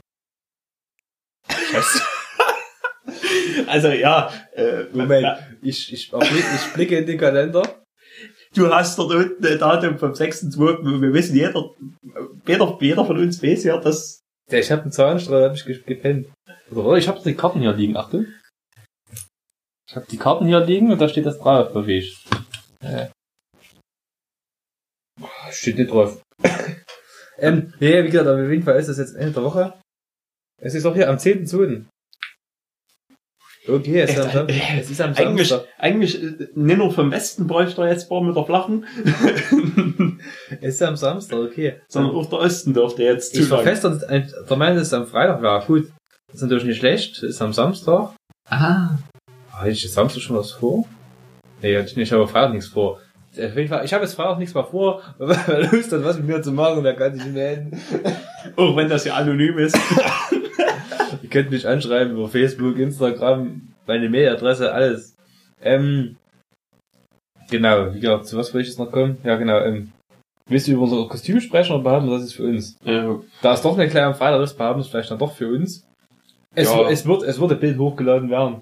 Scheiße. 1.49 2.03
Also 3.67 3.89
ja, 3.89 4.31
äh, 4.53 4.85
Moment, 4.93 5.27
ich, 5.63 5.93
ich, 5.93 6.13
ich 6.13 6.73
blicke 6.75 6.99
in 6.99 7.07
den 7.07 7.19
Kalender. 7.19 7.63
du 8.55 8.73
hast 8.73 8.99
dort 8.99 9.13
unten 9.15 9.47
ein 9.47 9.59
Datum 9.59 9.99
vom 9.99 10.13
6.2. 10.13 10.77
und 10.79 11.03
wir 11.03 11.13
wissen, 11.13 11.35
jeder, 11.37 11.71
jeder, 12.47 12.79
jeder 12.81 13.05
von 13.05 13.19
uns 13.19 13.43
weiß 13.43 13.65
ja, 13.65 13.79
dass 13.79 14.21
Ja, 14.51 14.59
ich 14.59 14.71
habe 14.71 14.83
einen 14.83 14.93
Zahnstrahl, 14.93 15.45
hab 15.49 15.55
ich 15.55 15.65
ge- 15.65 15.83
gepennt. 15.83 16.29
Oder 16.71 16.97
ich 16.97 17.09
habe 17.09 17.21
die 17.25 17.35
Karten 17.35 17.61
hier 17.61 17.73
liegen, 17.73 17.97
Achtung. 17.97 18.27
Ich 19.89 19.97
habe 19.97 20.07
die 20.11 20.19
Karten 20.19 20.47
hier 20.47 20.61
liegen 20.61 20.91
und 20.93 21.01
da 21.01 21.09
steht 21.09 21.27
das 21.27 21.39
drauf, 21.39 21.71
glaube 21.73 21.93
ich. 21.93 22.25
Äh. 22.81 23.09
Steht 25.51 25.79
nicht 25.79 25.91
drauf. 25.91 26.21
Ähm, 27.39 27.73
ja, 27.81 28.03
wie 28.05 28.11
gesagt, 28.11 28.29
aber 28.29 28.43
auf 28.45 28.51
jeden 28.51 28.63
Fall 28.63 28.79
ist 28.79 28.89
das 28.89 28.99
jetzt 28.99 29.15
Ende 29.15 29.33
der 29.33 29.43
Woche. 29.45 29.75
Es 30.61 30.75
ist 30.75 30.87
auch 30.87 30.95
hier 30.95 31.09
am 31.11 31.17
10.2. 31.17 31.85
Okay, 33.67 34.01
es 34.01 34.11
ist 34.11 34.21
am, 34.21 34.31
Sam- 34.31 34.47
es 34.79 34.91
ist 34.91 35.01
am 35.01 35.15
eigentlich, 35.15 35.49
Samstag. 35.49 35.69
eigentlich 35.79 36.23
äh, 36.23 36.49
nicht 36.55 36.77
nur 36.77 36.93
vom 36.93 37.11
Westen 37.11 37.47
bräuchte 37.47 37.81
er 37.81 37.89
jetzt 37.93 38.05
ein 38.05 38.09
paar 38.11 38.23
mit 38.23 38.37
der 38.37 38.45
Flachen, 38.45 38.85
Es 40.61 40.75
ist 40.75 40.83
am 40.83 40.97
Samstag, 40.97 41.39
okay. 41.39 41.81
sondern 41.89 42.15
auch 42.15 42.29
der 42.29 42.41
Osten 42.41 42.75
dürfte 42.75 43.03
jetzt 43.05 43.35
Ich 43.37 43.49
war 43.51 43.63
fest, 43.63 43.85
der 43.85 44.57
Meinung 44.57 44.79
ist 44.79 44.93
am 44.93 45.07
Freitag, 45.07 45.43
ja 45.43 45.61
gut. 45.65 45.91
Das 46.27 46.37
ist 46.37 46.43
natürlich 46.43 46.65
nicht 46.65 46.79
schlecht, 46.79 47.23
ist 47.23 47.41
am 47.41 47.55
Samstag. 47.55 48.15
Ah. 48.51 48.99
Hatte 49.51 49.71
ich 49.71 49.83
jetzt 49.83 49.95
Samstag 49.95 50.21
schon 50.21 50.37
was 50.37 50.53
vor? 50.53 50.85
Nee, 51.63 51.79
hatte 51.79 51.89
ich 51.89 51.97
nicht, 51.97 52.09
ich 52.09 52.13
habe 52.13 52.29
Freitag 52.29 52.53
nichts 52.53 52.69
vor. 52.69 53.01
Auf 53.39 53.57
jeden 53.57 53.69
Fall, 53.69 53.85
ich 53.85 53.93
habe 53.93 54.05
jetzt 54.05 54.15
Freitag 54.15 54.39
nichts 54.39 54.55
mehr 54.55 54.65
vor, 54.65 55.03
weil 55.19 55.37
er 55.49 55.73
Lust 55.73 55.93
hat, 55.93 56.05
was 56.05 56.17
mit 56.19 56.27
mir 56.27 56.43
zu 56.43 56.53
machen, 56.53 56.85
da 56.85 56.93
kann 56.93 57.17
ich 57.17 57.25
ihn 57.25 57.35
melden. 57.35 57.81
Auch 58.57 58.77
wenn 58.77 58.89
das 58.89 59.05
ja 59.05 59.15
anonym 59.15 59.59
ist. 59.59 59.77
Ihr 61.23 61.29
könnt 61.31 61.51
mich 61.51 61.67
anschreiben 61.67 62.13
über 62.15 62.29
Facebook, 62.29 62.79
Instagram, 62.79 63.63
meine 63.87 64.09
Mailadresse, 64.09 64.73
alles. 64.73 65.17
Ähm, 65.63 66.17
genau, 67.51 67.95
wie 67.95 68.01
gesagt, 68.01 68.27
zu 68.27 68.37
was 68.37 68.53
wollte 68.53 68.63
ich 68.63 68.69
jetzt 68.69 68.79
noch 68.79 68.93
kommen? 68.93 69.19
Ja, 69.25 69.37
genau, 69.37 69.59
ähm, 69.61 69.91
Willst 70.47 70.69
du 70.69 70.73
über 70.73 70.83
unser 70.83 71.09
Kostüm 71.09 71.41
sprechen 71.41 71.73
oder 71.73 71.85
behalten 71.85 72.07
wir 72.07 72.13
das 72.15 72.25
jetzt 72.25 72.35
für 72.35 72.43
uns? 72.45 72.77
Äh, 72.85 73.03
Da 73.41 73.55
es 73.55 73.63
doch 73.63 73.79
eine 73.79 73.89
kleine 73.89 74.13
Freitag 74.15 74.43
ist, 74.43 74.59
behalten 74.59 74.79
wir 74.79 74.83
es 74.83 74.89
vielleicht 74.89 75.11
dann 75.11 75.19
doch 75.19 75.33
für 75.35 75.49
uns. 75.49 75.87
Es, 76.55 76.71
Ja. 76.71 76.89
es 76.91 77.07
wird, 77.07 77.23
es 77.23 77.41
wird 77.41 77.53
ein 77.53 77.61
Bild 77.61 77.79
hochgeladen 77.79 78.29
werden. 78.29 78.61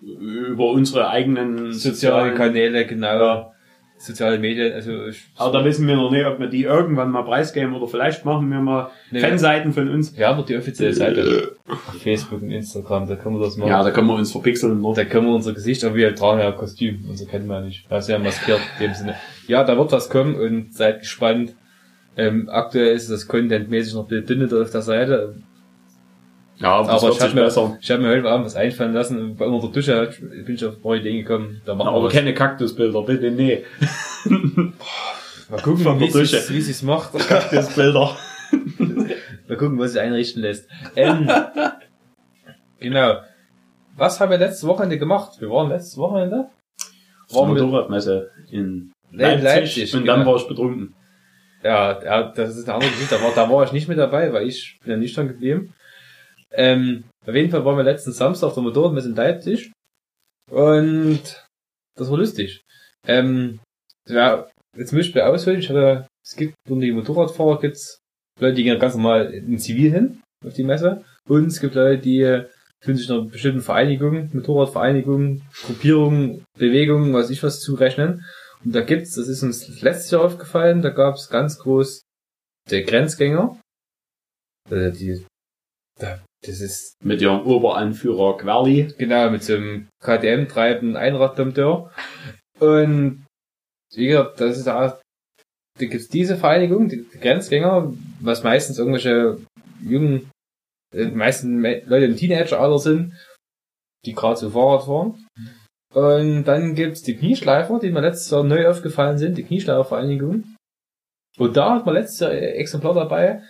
über 0.00 0.66
unsere 0.70 1.08
eigenen 1.08 1.72
Soziale 1.72 2.34
Kanäle, 2.34 2.86
genau. 2.86 3.18
Ja. 3.18 3.53
Soziale 4.04 4.38
Medien, 4.38 4.72
also 4.74 5.06
ich, 5.06 5.24
Aber 5.36 5.58
da 5.58 5.64
wissen 5.64 5.86
wir 5.88 5.96
noch 5.96 6.10
nicht, 6.10 6.26
ob 6.26 6.38
wir 6.38 6.48
die 6.48 6.64
irgendwann 6.64 7.10
mal 7.10 7.22
preisgeben 7.22 7.74
oder 7.74 7.88
vielleicht 7.88 8.24
machen 8.26 8.50
wir 8.50 8.60
mal 8.60 8.90
Nee, 9.10 9.20
Fanseiten 9.20 9.72
von 9.72 9.88
uns. 9.88 10.14
haben 10.18 10.38
doch 10.38 10.44
die 10.44 10.56
offizielle 10.56 10.92
Seite. 10.92 11.56
Auf 11.66 12.02
Facebook 12.02 12.42
und 12.42 12.50
Instagram, 12.50 13.08
da 13.08 13.16
können 13.16 13.38
wir 13.38 13.44
das 13.46 13.56
machen. 13.56 13.70
Ja, 13.70 13.82
da 13.82 13.90
können 13.90 14.08
wir 14.08 14.14
uns 14.14 14.30
verpixeln 14.30 14.78
noch. 14.80 14.94
Da 14.94 15.06
können 15.06 15.26
wir 15.26 15.34
unser 15.34 15.54
Gesicht, 15.54 15.82
aber 15.84 15.94
wir 15.94 16.14
tragen 16.14 16.40
ja 16.40 16.52
Kostüm, 16.52 17.06
unser 17.08 17.24
kennen 17.24 17.46
wir 17.46 17.60
ja 17.60 17.60
nicht. 17.62 17.90
Wir 17.90 18.02
sind 18.02 18.12
ja 18.12 18.18
maskiert 18.18 18.60
in 18.78 18.86
dem 18.88 18.94
Sinne. 18.94 19.14
Ja, 19.48 19.64
da 19.64 19.78
wird 19.78 19.90
was 19.90 20.10
kommen 20.10 20.34
und 20.34 20.74
seid 20.74 21.00
gespannt. 21.00 21.54
Ähm, 22.16 22.48
aktuell 22.50 22.94
ist 22.94 23.10
das 23.10 23.26
contentmäßig 23.26 23.94
noch 23.94 24.02
ein 24.02 24.08
bisschen 24.08 24.26
dünne 24.26 24.46
da 24.48 24.60
auf 24.62 24.70
der 24.70 24.82
Seite. 24.82 25.34
Ja, 26.58 26.76
Aber 26.76 27.02
wird 27.02 27.14
ich 27.14 27.20
habe 27.20 27.34
mir, 27.34 27.42
besser. 27.42 27.76
ich 27.80 27.90
hab 27.90 28.00
mir 28.00 28.08
heute 28.08 28.28
Abend 28.28 28.46
was 28.46 28.54
einfallen 28.56 28.92
lassen. 28.94 29.18
und 29.20 29.36
Bei 29.36 29.46
unter 29.46 29.66
der 29.66 29.74
Dusche 29.74 30.00
hat- 30.00 30.20
bin 30.20 30.54
ich 30.54 30.64
auf 30.64 30.76
ein 30.76 30.82
paar 30.82 30.94
Ideen 30.96 31.18
gekommen. 31.24 31.60
Da 31.64 31.74
machen 31.74 31.92
wir 31.92 31.98
Aber 31.98 32.08
keine 32.08 32.32
Kaktusbilder, 32.32 33.02
bitte 33.02 33.30
nee. 33.30 33.64
Mal 35.50 35.60
gucken, 35.62 35.82
von 35.84 36.00
wie 36.00 36.08
Dusche. 36.08 36.42
wie 36.48 36.60
sie 36.60 36.70
es 36.70 36.82
macht. 36.82 37.12
Kaktusbilder. 37.28 38.16
Mal 39.48 39.56
gucken, 39.58 39.78
was 39.78 39.92
sich 39.92 40.00
einrichten 40.00 40.42
lässt. 40.42 40.68
Ähm, 40.96 41.28
genau. 42.78 43.18
Was 43.96 44.20
haben 44.20 44.30
wir 44.30 44.38
letztes 44.38 44.66
Wochenende 44.66 44.98
gemacht? 44.98 45.40
Wir 45.40 45.50
waren 45.50 45.68
letztes 45.68 45.96
Wochenende. 45.98 46.48
War 47.30 47.42
Waren 47.42 47.54
wir, 47.56 47.62
Motorradmesse 47.62 48.30
in 48.50 48.92
Leipzig, 49.10 49.44
Leipzig, 49.44 49.94
und 49.94 50.06
dann 50.06 50.20
genau. 50.20 50.32
war 50.32 50.40
ich 50.40 50.48
betrunken. 50.48 50.94
ja, 51.62 52.02
ja, 52.02 52.22
das 52.34 52.56
ist 52.56 52.64
eine 52.68 52.74
andere 52.74 52.90
Geschichte. 52.90 53.16
Da 53.16 53.22
war, 53.22 53.32
da 53.34 53.50
war 53.52 53.64
ich 53.64 53.72
nicht 53.72 53.88
mit 53.88 53.98
dabei, 53.98 54.32
weil 54.32 54.46
ich 54.48 54.78
bin 54.82 54.90
ja 54.92 54.96
nüchtern 54.96 55.28
geblieben. 55.28 55.72
Ähm, 56.56 57.04
auf 57.26 57.34
jeden 57.34 57.50
Fall 57.50 57.64
waren 57.64 57.76
wir 57.76 57.84
letzten 57.84 58.12
Samstag 58.12 58.48
auf 58.48 58.54
der 58.54 58.62
Motorradmesse 58.62 59.08
in 59.08 59.16
Leipzig. 59.16 59.72
Und 60.50 61.44
das 61.96 62.10
war 62.10 62.18
lustig. 62.18 62.62
Ähm, 63.06 63.60
ja, 64.08 64.48
jetzt 64.76 64.92
muss 64.92 65.06
ich 65.06 65.14
mir 65.14 65.26
ausholen. 65.26 65.60
Ich 65.60 65.68
hatte, 65.68 66.06
es 66.24 66.36
gibt 66.36 66.54
unter 66.68 66.84
die 66.84 66.92
Motorradfahrer 66.92 67.60
gibt's 67.60 67.98
Leute, 68.40 68.56
die 68.56 68.64
gehen 68.64 68.78
ganz 68.78 68.94
normal 68.94 69.32
in 69.32 69.58
Zivil 69.58 69.92
hin 69.92 70.22
auf 70.44 70.54
die 70.54 70.64
Messe. 70.64 71.04
Und 71.28 71.46
es 71.46 71.60
gibt 71.60 71.74
Leute, 71.74 72.02
die 72.02 72.44
fühlen 72.80 72.98
sich 72.98 73.10
einer 73.10 73.22
bestimmten 73.22 73.62
Vereinigung, 73.62 74.30
Motorradvereinigung, 74.32 75.42
Gruppierungen, 75.64 76.44
Bewegungen, 76.58 77.14
was 77.14 77.30
ich 77.30 77.42
was 77.42 77.60
zurechnen. 77.60 78.24
Und 78.64 78.74
da 78.74 78.82
gibt's, 78.82 79.14
das 79.14 79.28
ist 79.28 79.42
uns 79.42 79.80
letztes 79.80 80.10
Jahr 80.10 80.22
aufgefallen, 80.22 80.82
da 80.82 80.90
gab's 80.90 81.28
ganz 81.30 81.58
groß 81.58 82.02
der 82.70 82.82
Grenzgänger. 82.82 83.58
Äh, 84.70 84.90
die, 84.90 85.24
da, 85.98 86.22
das 86.46 86.60
ist 86.60 86.94
Mit 87.02 87.20
ihrem 87.22 87.46
Oberanführer 87.46 88.36
Querli. 88.36 88.92
Genau, 88.98 89.30
mit 89.30 89.42
so 89.42 89.54
einem 89.54 89.88
KTM 90.02 90.48
treibenden 90.48 90.96
Einraddompteur. 90.96 91.90
Und 92.60 93.24
wie 93.94 94.06
gesagt, 94.06 94.40
das 94.40 94.58
ist 94.58 94.68
auch, 94.68 95.00
da 95.78 95.86
gibt's 95.86 96.08
diese 96.08 96.36
Vereinigung, 96.36 96.88
die, 96.88 97.06
Grenzgänger, 97.20 97.92
was 98.20 98.42
meistens 98.42 98.78
irgendwelche 98.78 99.38
jungen, 99.82 100.30
äh, 100.94 101.06
meisten 101.06 101.56
Me- 101.56 101.82
Leute 101.86 102.06
im 102.06 102.16
Teenageralter 102.16 102.78
sind, 102.78 103.14
die 104.04 104.12
gerade 104.14 104.36
so 104.36 104.50
Fahrrad 104.50 104.84
fahren. 104.84 105.26
Und 105.94 106.44
dann 106.44 106.74
gibt's 106.74 107.02
die 107.02 107.16
Knieschleifer, 107.16 107.78
die 107.78 107.90
mir 107.90 108.00
letztes 108.00 108.30
Jahr 108.30 108.44
neu 108.44 108.68
aufgefallen 108.68 109.18
sind, 109.18 109.38
die 109.38 109.44
Knieschleifervereinigung. 109.44 110.44
Und 111.38 111.56
da 111.56 111.76
hat 111.76 111.86
man 111.86 111.94
letztes 111.94 112.20
Jahr 112.20 112.32
Exemplar 112.32 112.94
dabei, 112.94 113.42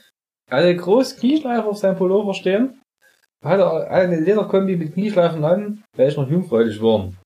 alle 0.51 0.77
groß 0.77 1.17
Knieschleifer 1.17 1.67
auf 1.67 1.79
seinem 1.79 1.97
Pullover 1.97 2.35
stehen 2.35 2.81
hat 3.45 3.61
er 3.61 3.91
eine 3.91 4.21
Lederkombi 4.21 4.77
mit 4.77 4.95
Knieschleifen 4.95 5.45
an, 5.45 5.83
welche 5.97 6.21
noch 6.21 6.31
jungfräulich 6.31 6.81
waren. 6.83 7.17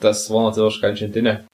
Das 0.00 0.30
war 0.30 0.48
natürlich 0.48 0.80
ganz 0.80 0.98
schön 0.98 1.12
dünne. 1.12 1.44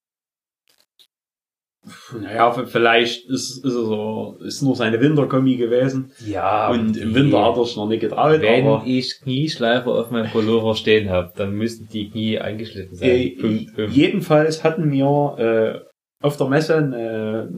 Naja, 2.18 2.50
vielleicht 2.52 3.28
ist, 3.28 3.62
ist 3.62 3.72
so, 3.72 4.38
ist 4.40 4.62
nur 4.62 4.74
seine 4.74 5.00
Winterkombi 5.00 5.56
gewesen. 5.56 6.12
Ja, 6.24 6.70
und 6.70 6.96
im 6.96 7.14
Winter 7.14 7.44
hat 7.44 7.58
er 7.58 7.64
sich 7.64 7.76
noch 7.76 7.88
nicht 7.88 8.00
getraut, 8.00 8.40
Wenn 8.40 8.66
aber 8.66 8.84
ich 8.86 9.20
Knieschleifer 9.20 9.90
auf 9.90 10.10
meinem 10.10 10.30
Pullover 10.30 10.76
stehen 10.76 11.10
habe, 11.10 11.32
dann 11.36 11.52
müssten 11.52 11.88
die 11.88 12.08
Knie 12.08 12.38
eingeschliffen 12.38 12.96
sein. 12.96 13.08
äh, 13.10 13.30
Punkt, 13.38 13.74
Punkt. 13.74 13.92
jedenfalls 13.92 14.64
hatten 14.64 14.90
wir 14.90 15.84
äh, 15.84 16.24
auf 16.24 16.38
der 16.38 16.48
Messe 16.48 16.76
eine, 16.76 17.50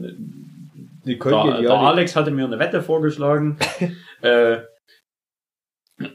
der, 1.05 1.17
Kombi, 1.17 1.49
der 1.49 1.61
die 1.61 1.67
Alex 1.67 2.15
hatte 2.17 2.31
mir 2.31 2.45
eine 2.45 2.59
Wette 2.59 2.81
vorgeschlagen. 2.81 3.57
äh, 4.21 4.57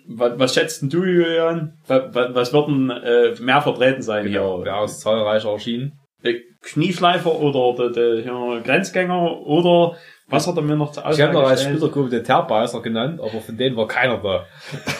was, 0.06 0.38
was 0.38 0.54
schätzt 0.54 0.82
denn 0.82 0.90
du, 0.90 1.04
Julian? 1.04 1.78
Was, 1.86 2.14
was 2.34 2.52
wird 2.52 2.68
denn 2.68 2.90
äh, 2.90 3.34
mehr 3.40 3.60
vertreten 3.62 4.02
sein 4.02 4.24
ja, 4.26 4.30
hier? 4.30 4.60
wer 4.64 4.76
aus 4.76 5.00
zahlreicher 5.00 5.50
erschienen. 5.50 5.98
Der 6.24 6.34
Knieschleifer 6.62 7.34
oder 7.34 7.90
der, 7.90 8.22
der 8.22 8.60
Grenzgänger 8.62 9.40
oder 9.40 9.96
was 10.28 10.46
hat 10.46 10.56
er 10.56 10.62
mir 10.62 10.76
noch 10.76 10.92
zu 10.92 11.00
Ich 11.10 11.20
habe 11.20 11.32
noch 11.32 11.42
als 11.42 11.60
gestellt? 11.60 11.78
Splittergruppe 11.78 12.10
den 12.10 12.24
Terbeißer 12.24 12.80
genannt, 12.80 13.20
aber 13.20 13.40
von 13.40 13.56
denen 13.56 13.76
war 13.76 13.88
keiner 13.88 14.18
da. 14.18 14.46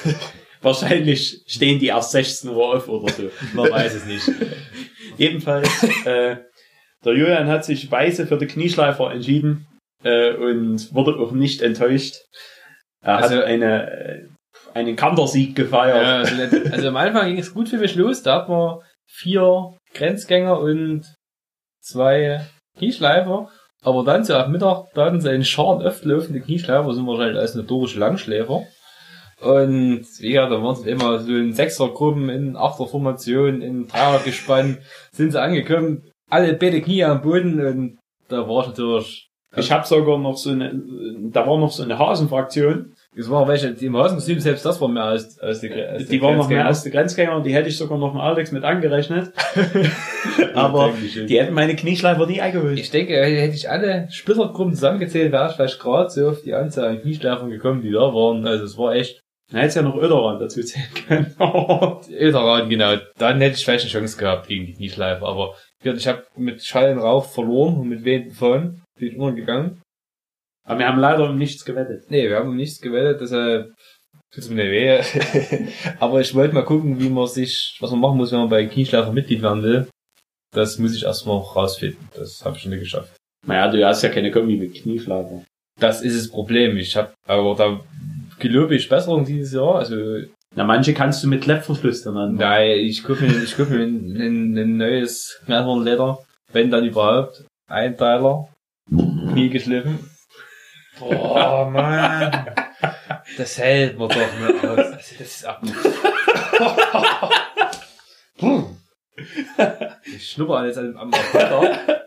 Wahrscheinlich 0.63 1.43
stehen 1.47 1.79
die 1.79 1.87
erst 1.87 2.13
16 2.13 2.51
Uhr 2.51 2.77
auf 2.77 2.89
oder 2.89 3.13
so. 3.13 3.31
Man 3.55 3.71
weiß 3.71 3.95
es 3.95 4.07
nicht. 4.07 4.31
Jedenfalls, 5.17 5.83
äh, 6.05 6.37
der 7.05 7.13
Julian 7.15 7.49
hat 7.49 7.65
sich 7.65 7.91
weise 7.91 8.27
für 8.27 8.39
den 8.39 8.49
Knieschleifer 8.49 9.13
entschieden 9.13 9.67
äh, 10.05 10.35
und 10.35 10.93
wurde 10.95 11.17
auch 11.19 11.33
nicht 11.33 11.63
enttäuscht. 11.63 12.17
Er 13.01 13.19
Also- 13.19 13.37
hat 13.37 13.45
eine, 13.45 13.91
äh, 13.91 14.29
einen 14.75 14.97
Kantersieg 14.97 15.55
gefeiert. 15.55 16.03
Ja, 16.03 16.19
also, 16.19 16.71
also 16.71 16.89
am 16.89 16.97
Anfang 16.97 17.29
ging 17.29 17.39
es 17.39 17.53
gut 17.53 17.69
für 17.69 17.79
mich 17.79 17.95
los. 17.95 18.23
Da 18.23 18.37
hat 18.37 18.49
man 18.49 18.79
vier 19.07 19.75
Grenzgänger 19.95 20.59
und 20.59 21.15
zwei 21.81 22.47
Knieschleifer. 22.79 23.49
Aber 23.85 24.05
dann 24.05 24.25
so 24.25 24.35
ab 24.35 24.49
Mittag, 24.49 24.87
da 24.95 25.07
hatten 25.07 25.21
sie 25.21 25.31
einen 25.31 25.45
Scharen 25.45 25.83
öfter 25.83 26.09
laufende 26.09 26.41
Knieschleifer, 26.41 26.95
sind 26.95 27.07
wahrscheinlich 27.07 27.39
als 27.39 27.55
notorische 27.55 27.99
Langschläfer. 27.99 28.63
Und 29.41 30.07
ja, 30.21 30.49
da 30.49 30.63
waren 30.63 30.77
sie 30.77 30.89
immer 30.89 31.19
so 31.19 31.35
in 31.35 31.53
Sechsergruppen, 31.53 32.29
in 32.29 32.57
Achterformation, 32.57 33.61
in 33.61 33.89
Dreiergespann, 33.89 34.79
sind 35.11 35.33
sie 35.33 35.43
angekommen, 35.43 36.05
alle 36.31 36.55
beide 36.55 36.81
Knie 36.81 37.03
am 37.03 37.23
Boden 37.23 37.67
und 37.67 37.99
da 38.29 38.49
war 38.49 38.63
ich 38.63 38.69
natürlich, 38.69 39.29
Ich 39.57 39.71
habe 39.73 39.87
sogar 39.87 40.19
noch 40.19 40.37
so 40.37 40.51
eine, 40.51 40.73
da 41.31 41.47
war 41.47 41.59
noch 41.59 41.73
so 41.73 41.83
eine 41.83 41.99
Hasenfraktion. 41.99 42.95
Es 43.15 43.29
waren 43.29 43.47
welche, 43.47 43.75
die 43.75 43.87
im 43.87 43.97
Hausenkostüm, 43.97 44.41
selbst 44.41 44.65
das 44.65 44.81
war 44.81 44.89
mehr 44.89 45.05
als, 45.05 45.39
als 45.39 45.61
die, 45.61 45.71
als 45.71 46.09
die 46.09 46.23
waren 46.23 46.39
noch 46.39 46.49
mehr 46.49 46.67
als 46.67 46.83
die 46.83 46.91
Grenzgänger 46.91 47.37
und 47.37 47.45
die 47.45 47.55
hätte 47.55 47.69
ich 47.69 47.77
sogar 47.77 47.99
noch 47.99 48.15
mal 48.15 48.27
Alex 48.31 48.53
mit 48.53 48.65
angerechnet. 48.65 49.33
Aber 50.55 50.95
die 51.29 51.39
hätten 51.39 51.53
meine 51.53 51.77
Knieschleifer 51.77 52.27
nie 52.27 52.41
eingeholt. 52.41 52.79
Ich 52.79 52.91
denke, 52.91 53.15
hätte 53.15 53.55
ich 53.55 53.69
alle 53.69 54.09
Splittergruppen 54.11 54.75
zusammengezählt, 54.75 55.31
wäre 55.31 55.51
ich 55.51 55.57
vielleicht 55.57 55.79
gerade 55.79 56.09
so 56.09 56.31
auf 56.31 56.43
die 56.43 56.55
Anzahl 56.55 56.89
an 56.89 57.03
Knieschleifern 57.03 57.51
gekommen, 57.51 57.83
die 57.83 57.91
da 57.91 58.15
waren. 58.15 58.47
Also 58.47 58.65
es 58.65 58.79
war 58.79 58.95
echt 58.95 59.21
Dann 59.51 59.61
hätte 59.61 59.81
ja 59.81 59.83
noch 59.83 59.97
Öderan 59.97 60.41
dazu 60.41 60.63
zählen 60.63 60.89
können. 61.07 61.35
Ilteran, 62.09 62.71
genau. 62.71 62.97
Dann 63.19 63.43
hätte 63.43 63.57
ich 63.57 63.65
vielleicht 63.65 63.85
eine 63.85 63.93
Chance 63.93 64.17
gehabt 64.17 64.49
gegen 64.49 64.65
die 64.65 64.73
Knieschleifer. 64.73 65.27
Aber 65.27 65.55
ich 65.85 66.09
habe 66.09 66.23
mit 66.37 66.65
Schall 66.65 66.93
und 66.93 67.01
Rauch 67.01 67.27
verloren 67.27 67.77
und 67.77 67.89
mit 67.91 68.05
wehenden 68.05 68.33
Fahnen 68.33 68.83
bin 68.99 69.09
ich 69.09 69.19
untergegangen. 69.19 69.82
Aber 70.65 70.79
wir 70.79 70.89
haben 70.89 71.01
leider 71.01 71.29
um 71.29 71.37
nichts 71.37 71.65
gewettet. 71.65 72.05
Nee, 72.11 72.29
wir 72.29 72.37
haben 72.37 72.51
um 72.51 72.57
nichts 72.57 72.81
gewettet, 72.81 73.21
deshalb 73.21 73.73
tut's 74.33 74.49
mir 74.49 74.65
nicht 74.65 74.71
weh. 74.71 75.69
Aber 76.01 76.21
ich 76.21 76.35
wollte 76.35 76.55
mal 76.55 76.65
gucken, 76.65 77.01
wie 77.01 77.09
man 77.09 77.27
sich, 77.27 77.77
was 77.81 77.91
man 77.91 78.01
machen 78.01 78.17
muss, 78.17 78.33
wenn 78.33 78.39
man 78.41 78.49
bei 78.49 78.67
Knieschleifer 78.67 79.13
Mitglied 79.13 79.43
werden 79.43 79.63
will. 79.63 79.89
Das 80.55 80.79
muss 80.79 80.95
ich 80.95 81.05
erstmal 81.05 81.39
rausfinden. 81.39 82.09
Das 82.15 82.45
habe 82.45 82.57
ich 82.57 82.63
schon 82.63 82.71
nicht 82.71 82.81
geschafft. 82.81 83.13
Naja, 83.47 83.69
du 83.71 83.85
hast 83.85 84.03
ja 84.03 84.09
keine 84.09 84.31
Kombi 84.31 84.57
mit 84.57 84.75
Knieschleifer. 84.75 85.43
Das 85.81 86.03
ist 86.03 86.17
das 86.19 86.31
Problem. 86.31 86.77
Ich 86.77 86.95
habe, 86.97 87.13
aber 87.27 87.55
da 87.55 87.81
gelobe 88.39 88.77
ich 88.77 88.89
Besserung 88.89 89.25
dieses 89.25 89.53
Jahr. 89.55 89.77
Also, 89.77 89.97
Na, 90.55 90.65
manche 90.65 90.95
kannst 90.95 91.25
du 91.25 91.29
mit 91.29 91.43
Klettverschluss 91.43 92.03
dann 92.03 92.17
an. 92.17 92.35
nein, 92.37 92.79
ich 92.81 93.03
gucke 93.03 93.25
mir, 93.25 93.43
ich 93.43 93.57
guck 93.57 93.71
mir 93.71 93.81
ein, 93.81 94.17
ein, 94.17 94.57
ein 94.59 94.77
neues 94.77 95.41
Knallhornleder, 95.47 96.19
wenn 96.53 96.71
dann 96.71 96.85
überhaupt, 96.85 97.45
Einteiler, 97.69 98.49
Knie 98.91 99.49
geschliffen. 99.49 99.99
Boah, 100.99 101.71
Mann. 101.71 102.47
Das 103.37 103.59
hält 103.59 103.99
man 103.99 104.09
doch 104.09 104.17
nicht 104.17 104.65
aus. 104.65 104.79
Also, 104.79 104.93
das 104.93 105.13
ist 105.21 105.45
ab. 105.45 105.63
ich 110.05 110.31
schnupper 110.31 110.67
jetzt 110.67 110.79
am, 110.79 110.97
am 110.97 111.15
Apfelter. 111.15 112.07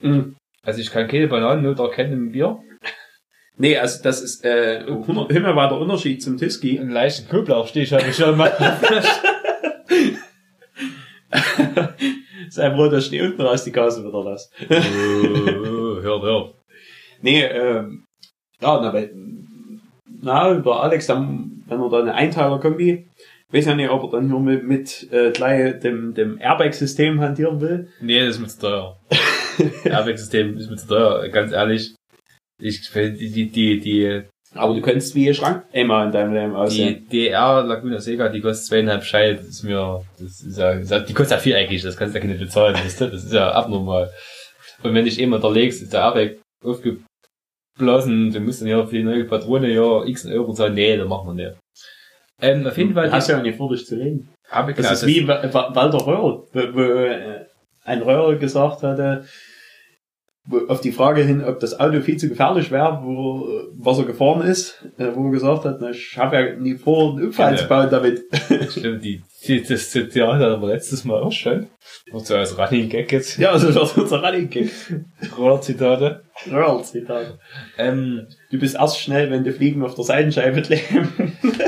Mhm. 0.00 0.36
Also 0.62 0.80
ich 0.80 0.90
kann 0.90 1.08
keine 1.08 1.28
Bananennot 1.28 1.78
erkennen 1.78 2.12
im 2.12 2.32
Bier. 2.32 2.58
Nee, 3.58 3.78
also 3.78 4.02
das 4.02 4.20
ist 4.20 4.44
äh, 4.44 4.84
himmelweiter 4.84 5.78
Unterschied 5.78 6.22
zum 6.22 6.36
Tiski. 6.36 6.78
Einen 6.78 6.90
leichten 6.90 7.26
Knoblauchstich 7.28 7.92
habe 7.92 8.08
ich 8.08 8.16
schon 8.16 8.36
mal. 8.36 8.52
Sei 12.50 12.70
froh, 12.70 12.88
dass 12.88 13.04
ich 13.04 13.10
die 13.10 13.22
unten 13.22 13.40
raus 13.40 13.64
die 13.64 13.72
Gase 13.72 14.04
wieder 14.04 14.22
lasse. 14.22 14.50
Oh, 14.68 16.02
hört, 16.02 16.22
hört. 16.22 16.54
Nee, 17.22 17.42
ähm, 17.42 18.04
ja, 18.60 18.80
na, 18.80 18.92
weil, 18.92 19.10
na, 20.22 20.54
der 20.54 20.72
Alex, 20.72 21.06
dann, 21.06 21.62
wenn 21.66 21.80
er 21.80 21.90
da 21.90 22.00
eine 22.00 22.14
Einteiler-Kombi, 22.14 23.08
weiß 23.50 23.66
ja 23.66 23.74
nicht, 23.74 23.90
ob 23.90 24.04
er 24.04 24.18
dann 24.18 24.28
nur 24.28 24.40
mit, 24.40 24.64
mit 24.64 25.12
äh, 25.12 25.30
gleich 25.30 25.80
dem, 25.80 26.14
dem 26.14 26.38
Airbag-System 26.38 27.20
hantieren 27.20 27.60
will. 27.60 27.88
Nee, 28.00 28.20
das 28.20 28.36
ist 28.36 28.40
mir 28.40 28.48
zu 28.48 28.60
teuer. 28.60 29.00
Airbag-System 29.84 30.56
ist 30.56 30.70
mir 30.70 30.76
zu 30.76 30.88
teuer, 30.88 31.28
ganz 31.28 31.52
ehrlich. 31.52 31.94
Ich, 32.58 32.90
die, 32.90 33.30
die, 33.30 33.50
die, 33.50 33.80
die, 33.80 34.22
Aber 34.54 34.74
du 34.74 34.80
könntest 34.80 35.14
wie 35.14 35.28
ein 35.28 35.34
Schrank 35.34 35.64
einmal 35.72 36.06
in 36.06 36.12
deinem 36.12 36.32
Leben 36.32 36.52
die 36.52 36.56
aussehen. 36.56 37.06
DR 37.12 37.62
Laguna 37.62 38.00
Seca, 38.00 38.30
die 38.30 38.40
kostet 38.40 38.66
zweieinhalb 38.66 39.04
Scheil, 39.04 39.36
das 39.36 39.46
ist 39.46 39.62
mir, 39.62 40.02
das 40.18 40.40
ist 40.40 40.58
ja, 40.58 41.00
die 41.00 41.12
kostet 41.12 41.36
ja 41.36 41.42
viel 41.42 41.54
eigentlich, 41.54 41.82
das 41.82 41.96
kannst 41.96 42.14
du 42.14 42.18
ja 42.18 42.24
nicht 42.24 42.40
bezahlen, 42.40 42.74
weißt 42.74 43.02
du? 43.02 43.10
Das 43.10 43.24
ist 43.24 43.32
ja 43.32 43.52
abnormal. 43.52 44.10
Und 44.82 44.94
wenn 44.94 45.04
dich 45.04 45.20
eben 45.20 45.34
unterlegst, 45.34 45.82
ist 45.82 45.92
der 45.92 46.00
Airbag 46.00 46.38
aufgeblasen, 46.64 48.32
du 48.32 48.40
musst 48.40 48.60
dann 48.60 48.68
ja 48.68 48.84
für 48.86 48.96
die 48.96 49.02
neue 49.04 49.24
Patrone 49.24 49.70
ja 49.72 50.04
x 50.04 50.26
Euro 50.26 50.52
zahlen, 50.52 50.74
nee, 50.74 50.96
das 50.96 51.08
machen 51.08 51.36
wir 51.36 51.48
nicht. 51.48 51.58
Ähm, 52.40 52.66
auf 52.66 52.76
jeden 52.76 52.92
Fall, 52.94 53.06
Du 53.08 53.12
hast 53.12 53.28
ja 53.28 53.40
nicht 53.40 53.56
vor, 53.56 53.70
dich 53.72 53.86
zu 53.86 53.96
reden. 53.96 54.28
habe 54.50 54.70
ich 54.72 54.76
Das 54.76 55.02
ist 55.02 55.06
wie 55.06 55.26
Wa- 55.26 55.42
Wa- 55.52 55.74
Walter 55.74 56.06
Röhr, 56.06 56.46
wo, 56.52 56.80
äh, 56.80 57.46
ein 57.84 58.02
Röhr 58.02 58.36
gesagt 58.36 58.82
hatte, 58.82 59.24
auf 60.68 60.80
die 60.80 60.92
Frage 60.92 61.22
hin, 61.22 61.42
ob 61.44 61.58
das 61.60 61.78
Auto 61.80 62.00
viel 62.00 62.16
zu 62.18 62.28
gefährlich 62.28 62.70
wäre, 62.70 63.00
wo, 63.02 63.48
was 63.78 63.98
er 63.98 64.04
gefahren 64.04 64.42
ist, 64.42 64.84
äh, 64.98 65.08
wo 65.14 65.24
er 65.26 65.30
gesagt 65.32 65.64
hat, 65.64 65.78
na, 65.80 65.90
ich 65.90 66.16
habe 66.16 66.36
ja 66.36 66.54
nie 66.56 66.74
vor, 66.76 67.14
einen 67.16 67.26
Unfall 67.26 67.52
Ja. 67.52 67.58
zu 67.58 67.66
bauen 67.68 67.88
damit. 67.90 68.22
Stimmt, 68.70 69.04
die, 69.04 69.22
die, 69.46 69.62
das 69.62 69.90
Zitat 69.90 70.34
hat 70.34 70.42
aber 70.42 70.68
letztes 70.68 71.04
Mal 71.04 71.20
auch 71.22 71.32
schon. 71.32 71.66
Und 72.12 72.26
so 72.26 72.36
als 72.36 72.56
Running 72.58 72.88
Gag 72.88 73.10
jetzt. 73.12 73.38
ja, 73.38 73.50
also 73.50 73.72
das 73.72 73.96
wird 73.96 74.04
unser 74.04 74.22
Running 74.22 74.48
Gag. 74.50 74.70
Roller-Zitate. 75.36 76.22
Röhr-Zitat. 76.50 77.38
Ähm, 77.78 78.26
Du 78.50 78.58
bist 78.58 78.76
erst 78.76 79.00
schnell, 79.00 79.30
wenn 79.30 79.42
du 79.44 79.52
Fliegen 79.52 79.82
auf 79.82 79.94
der 79.96 80.04
Seitenscheibe 80.04 80.62
kleben. 80.62 81.32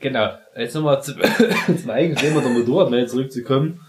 genau. 0.00 0.30
Jetzt 0.56 0.74
nochmal 0.74 1.02
zum, 1.02 1.16
zum 1.80 1.90
eigentlichen 1.90 2.28
Thema 2.34 2.42
der 2.42 2.50
Motorradwelt 2.50 3.10
zurückzukommen. 3.10 3.80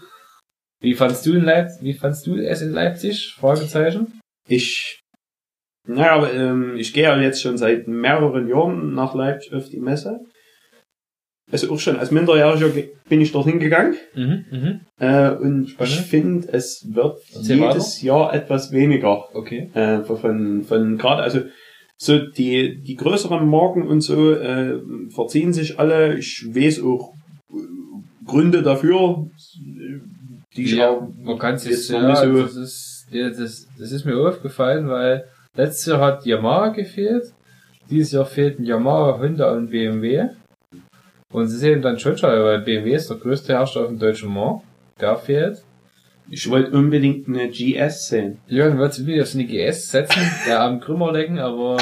Wie 0.82 0.94
fandst 0.94 1.24
du 1.26 1.32
in 1.34 1.44
Leipzig, 1.44 1.82
wie 1.82 1.94
fandst 1.94 2.26
du 2.26 2.36
es 2.36 2.60
in 2.60 2.72
Leipzig? 2.72 3.34
Fragezeichen. 3.38 4.20
Ich, 4.48 5.00
naja, 5.86 6.12
aber, 6.16 6.34
ähm, 6.34 6.76
ich 6.76 6.92
gehe 6.92 7.04
ja 7.04 7.18
jetzt 7.20 7.40
schon 7.40 7.56
seit 7.56 7.86
mehreren 7.88 8.48
Jahren 8.48 8.92
nach 8.94 9.14
Leipzig 9.14 9.54
auf 9.54 9.68
die 9.68 9.80
Messe. 9.80 10.20
Also 11.50 11.70
auch 11.72 11.78
schon 11.78 11.96
als 11.98 12.10
Minderjähriger 12.10 12.70
ge- 12.70 12.90
bin 13.08 13.20
ich 13.20 13.30
dorthin 13.32 13.58
gegangen. 13.60 13.94
Mhm, 14.14 14.44
mhm. 14.50 14.80
Äh, 14.98 15.30
und 15.32 15.68
Spannend. 15.70 15.92
ich 15.94 16.00
finde, 16.00 16.48
es 16.52 16.86
wird 16.94 17.18
Erzähl 17.34 17.58
jedes 17.58 18.00
Jahr 18.02 18.32
etwas 18.34 18.72
weniger. 18.72 19.28
Okay. 19.34 19.70
Äh, 19.74 20.02
von, 20.02 20.62
von, 20.64 20.98
gerade, 20.98 21.22
also 21.22 21.40
so 21.98 22.18
die, 22.18 22.80
die 22.82 22.96
größeren 22.96 23.46
Marken 23.48 23.86
und 23.86 24.00
so 24.00 24.32
äh, 24.32 24.80
verziehen 25.10 25.52
sich 25.52 25.78
alle. 25.78 26.16
Ich 26.18 26.44
weiß 26.48 26.82
auch 26.82 27.12
Gründe 28.24 28.62
dafür, 28.62 29.28
die 30.56 30.64
ich 30.64 30.72
ja, 30.74 30.90
auch 30.90 31.08
man 31.22 31.38
kann 31.38 31.54
es 31.54 31.64
jetzt 31.64 31.88
ja, 31.90 32.02
das 32.02 32.56
ist, 32.56 33.06
ja, 33.10 33.28
das, 33.28 33.68
das 33.78 33.92
ist 33.92 34.04
mir 34.04 34.16
aufgefallen, 34.16 34.88
weil 34.88 35.24
letztes 35.54 35.86
Jahr 35.86 36.00
hat 36.00 36.26
Yamaha 36.26 36.68
gefehlt. 36.68 37.32
Dieses 37.90 38.12
Jahr 38.12 38.26
fehlten 38.26 38.64
Yamaha, 38.64 39.18
Honda 39.18 39.52
und 39.52 39.70
BMW. 39.70 40.28
Und 41.32 41.48
sie 41.48 41.58
sehen 41.58 41.82
dann 41.82 41.98
schon 41.98 42.16
schade, 42.16 42.44
weil 42.44 42.60
BMW 42.60 42.94
ist 42.94 43.08
der 43.08 43.16
größte 43.16 43.54
Hersteller 43.54 43.86
auf 43.86 43.90
dem 43.90 43.98
deutschen 43.98 44.32
Markt. 44.32 44.64
Der 45.00 45.16
fehlt. 45.16 45.62
Ich 46.30 46.48
wollte 46.48 46.70
unbedingt 46.76 47.28
eine 47.28 47.48
GS 47.48 48.08
sehen. 48.08 48.38
Jürgen 48.46 48.78
wird 48.78 48.94
sich 48.94 49.06
wieder 49.06 49.22
auf 49.22 49.28
so 49.28 49.38
eine 49.38 49.46
GS 49.46 49.90
setzen, 49.90 50.22
der 50.46 50.62
am 50.62 50.80
Krümmer 50.80 51.12
lecken, 51.12 51.38
aber 51.38 51.78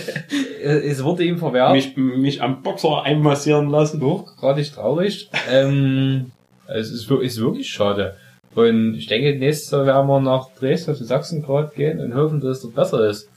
es 0.62 1.02
wurde 1.02 1.24
ihm 1.24 1.38
verwehrt. 1.38 1.72
Mich, 1.72 1.96
mich 1.96 2.42
am 2.42 2.62
Boxer 2.62 3.02
einmassieren 3.02 3.70
lassen. 3.70 4.00
hochgradig 4.00 4.72
traurig. 4.72 5.30
Ähm, 5.50 6.30
es 6.74 6.90
ist, 6.90 7.10
ist 7.10 7.40
wirklich 7.40 7.68
schade. 7.68 8.14
Und 8.54 8.94
ich 8.94 9.06
denke, 9.06 9.38
nächstes 9.38 9.70
Jahr 9.70 9.86
werden 9.86 10.08
wir 10.08 10.20
nach 10.20 10.48
Dresden 10.58 10.94
zu 10.94 11.04
Sachsengrad 11.04 11.74
gehen 11.74 12.00
und 12.00 12.14
hoffen, 12.14 12.40
dass 12.40 12.58
es 12.58 12.62
dort 12.62 12.74
besser 12.74 13.08
ist. 13.08 13.28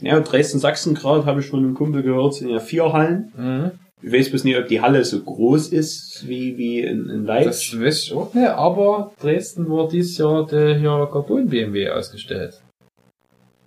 Ja, 0.00 0.20
Dresden-Sachsen-Grad 0.20 1.26
habe 1.26 1.40
ich 1.40 1.46
von 1.46 1.58
einem 1.58 1.74
Kumpel 1.74 2.02
gehört, 2.02 2.34
sind 2.34 2.48
ja 2.50 2.60
vier 2.60 2.92
Hallen. 2.92 3.32
Mhm. 3.36 3.70
Ich 4.00 4.12
weiß 4.12 4.30
bloß 4.30 4.44
nicht, 4.44 4.56
ob 4.56 4.68
die 4.68 4.80
Halle 4.80 5.04
so 5.04 5.20
groß 5.20 5.68
ist 5.72 6.26
wie, 6.28 6.56
wie 6.56 6.80
in, 6.82 7.10
in 7.10 7.24
Leipzig. 7.26 7.72
Das 7.72 7.80
weiß 7.80 8.02
ich 8.04 8.12
auch 8.14 8.32
nicht, 8.32 8.46
aber 8.48 9.10
Dresden 9.20 9.68
wurde 9.68 9.90
dieses 9.96 10.16
Jahr 10.18 10.46
der 10.46 10.76
hier 10.78 11.08
Carbon 11.12 11.48
BMW 11.48 11.90
ausgestellt. 11.90 12.60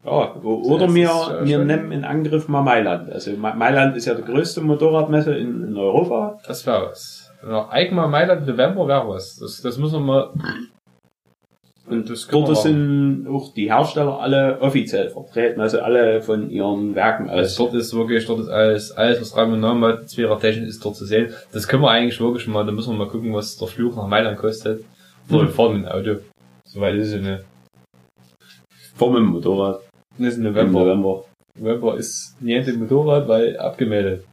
Ja, 0.05 0.33
oder 0.41 0.85
Das 0.87 0.95
wir, 0.95 1.41
wir 1.43 1.59
nehmen 1.59 1.91
in 1.91 2.05
Angriff 2.05 2.47
mal 2.47 2.61
Mailand. 2.63 3.11
Also 3.11 3.31
Ma- 3.33 3.53
Mailand 3.53 3.95
ist 3.97 4.05
ja 4.05 4.15
die 4.15 4.23
größte 4.23 4.61
Motorradmesse 4.61 5.35
in, 5.35 5.63
in 5.67 5.77
Europa. 5.77 6.39
Das 6.47 6.65
was. 6.65 7.30
Nach 7.43 7.69
Eigmar 7.69 8.07
Mailand 8.07 8.47
November 8.47 8.87
wäre 8.87 9.07
was. 9.07 9.37
Das, 9.37 9.61
das 9.61 9.77
müssen 9.77 9.93
wir 9.93 9.99
mal. 9.99 10.33
Und 11.87 12.09
das 12.09 12.27
dort 12.27 12.47
wir 12.47 12.55
sind 12.55 13.27
auch 13.27 13.53
die 13.53 13.69
Hersteller 13.73 14.19
alle 14.19 14.61
offiziell 14.61 15.09
vertreten, 15.09 15.59
also 15.59 15.79
alle 15.81 16.21
von 16.21 16.49
ihren 16.49 16.95
Werken 16.95 17.29
aus. 17.29 17.37
Also 17.37 17.65
dort 17.65 17.75
ist 17.75 17.93
wirklich, 17.93 18.25
dort 18.25 18.39
ist 18.41 18.49
alles, 18.49 18.91
alles 18.91 19.19
was 19.19 19.35
Rang 19.35 19.51
und 19.51 19.59
Namen 19.59 19.83
hat, 19.83 20.09
Zweier-Technik 20.09 20.69
ist 20.69 20.85
dort 20.85 20.95
zu 20.95 21.05
sehen. 21.05 21.33
Das 21.51 21.67
können 21.67 21.83
wir 21.83 21.89
eigentlich 21.89 22.21
wirklich 22.21 22.47
mal, 22.47 22.65
da 22.65 22.71
müssen 22.71 22.93
wir 22.93 23.05
mal 23.05 23.11
gucken, 23.11 23.33
was 23.33 23.57
der 23.57 23.67
Flug 23.67 23.95
nach 23.97 24.07
Mailand 24.07 24.37
kostet. 24.37 24.85
Oder 25.29 25.41
wir 25.41 25.49
fahren 25.49 25.81
mit 25.81 25.85
dem 25.85 25.91
Auto. 25.91 26.21
Soweit 26.63 26.95
ist 26.95 27.09
es 27.09 27.15
eine, 27.15 27.43
Vor 28.95 29.13
dem 29.13 29.25
Motorrad. 29.25 29.81
ist 30.17 30.37
im 30.37 30.45
Im 30.45 30.53
November. 30.53 30.79
November. 30.81 31.23
November 31.59 31.97
ist 31.97 32.37
niente 32.39 32.71
Motorrad, 32.73 33.27
weil 33.27 33.57
abgemeldet. 33.57 34.23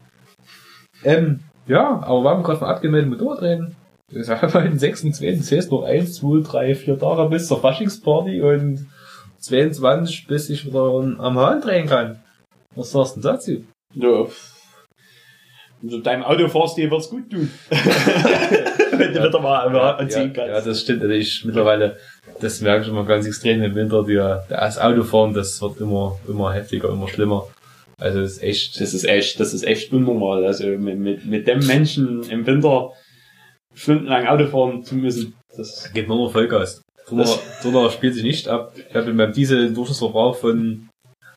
Ähm, 1.03 1.40
ja, 1.68 2.02
aber 2.02 2.22
wir 2.24 2.31
haben 2.31 2.42
gerade 2.42 2.59
von 2.59 2.68
abgemeldeten 2.68 3.16
Motorrad 3.16 3.42
reden. 3.42 3.76
Das 4.11 4.28
war 4.28 4.50
bei 4.50 4.62
den 4.62 4.78
26. 4.78 5.40
Es 5.40 5.52
heißt 5.52 5.70
noch 5.70 5.85
1, 5.85 6.14
2, 6.14 6.42
3, 6.42 6.74
4 6.74 6.98
Tage 6.98 7.28
bis 7.28 7.46
zur 7.46 7.61
Faschingsparty 7.61 8.40
und 8.40 8.87
22 9.40 10.26
bis 10.26 10.50
ich 10.50 10.66
wieder 10.66 10.83
am 11.18 11.38
Hahn 11.38 11.61
drehen 11.61 11.87
kann. 11.87 12.20
Was 12.74 12.92
sagst 12.92 13.16
du 13.16 13.20
denn 13.20 13.31
dazu? 13.31 13.64
Ja. 13.94 14.26
Du 15.81 15.98
deinem 15.98 16.24
Auto 16.24 16.48
fährst, 16.48 16.76
dir 16.76 16.90
wird's 16.90 17.09
gut 17.09 17.31
tun. 17.31 17.50
Wenn 17.70 19.14
du 19.14 19.22
wieder 19.22 19.40
mal 19.40 19.72
ja, 19.72 19.96
anziehen 19.96 20.33
ja, 20.35 20.46
kannst. 20.46 20.66
das 20.66 20.81
stimmt. 20.81 21.02
Also 21.02 21.14
ich 21.14 21.44
mittlerweile, 21.44 21.98
das 22.40 22.61
merke 22.61 22.83
ich 22.83 22.88
immer 22.88 23.04
ganz 23.04 23.26
extrem 23.26 23.62
im 23.62 23.74
Winter, 23.76 24.02
die, 24.04 24.16
das 24.48 24.78
Autofahren, 24.78 25.35
das 25.35 25.61
wird 25.62 25.81
immer, 25.81 26.18
immer 26.26 26.52
heftiger, 26.52 26.88
immer 26.88 27.07
schlimmer. 27.07 27.46
Also 27.98 28.20
das 28.20 28.32
ist 28.32 28.42
echt, 28.42 28.80
Das 28.80 28.94
ist 28.94 29.04
echt, 29.04 29.40
das 29.40 29.52
ist 29.52 29.64
echt 29.64 29.92
unnormal. 29.92 30.44
Also 30.44 30.66
mit, 30.66 30.98
mit, 30.98 31.26
mit 31.26 31.48
dem 31.48 31.66
Menschen 31.66 32.22
im 32.30 32.46
Winter 32.46 32.92
stundenlang 33.74 34.26
Auto 34.26 34.46
fahren 34.46 34.84
zu 34.84 34.94
müssen. 34.94 35.34
Das, 35.56 35.92
geht 35.92 36.08
nur 36.08 36.16
noch 36.16 36.32
Vollgas. 36.32 36.82
Drunter, 37.06 37.38
drunter 37.62 37.90
spielt 37.90 38.14
sich 38.14 38.22
nicht 38.22 38.48
ab. 38.48 38.72
Ich 38.76 38.94
habe 38.94 39.12
beim 39.12 39.32
Diesel 39.32 39.66
einen 39.66 39.74
Durchschnittsverbrauch 39.74 40.37
von 40.37 40.88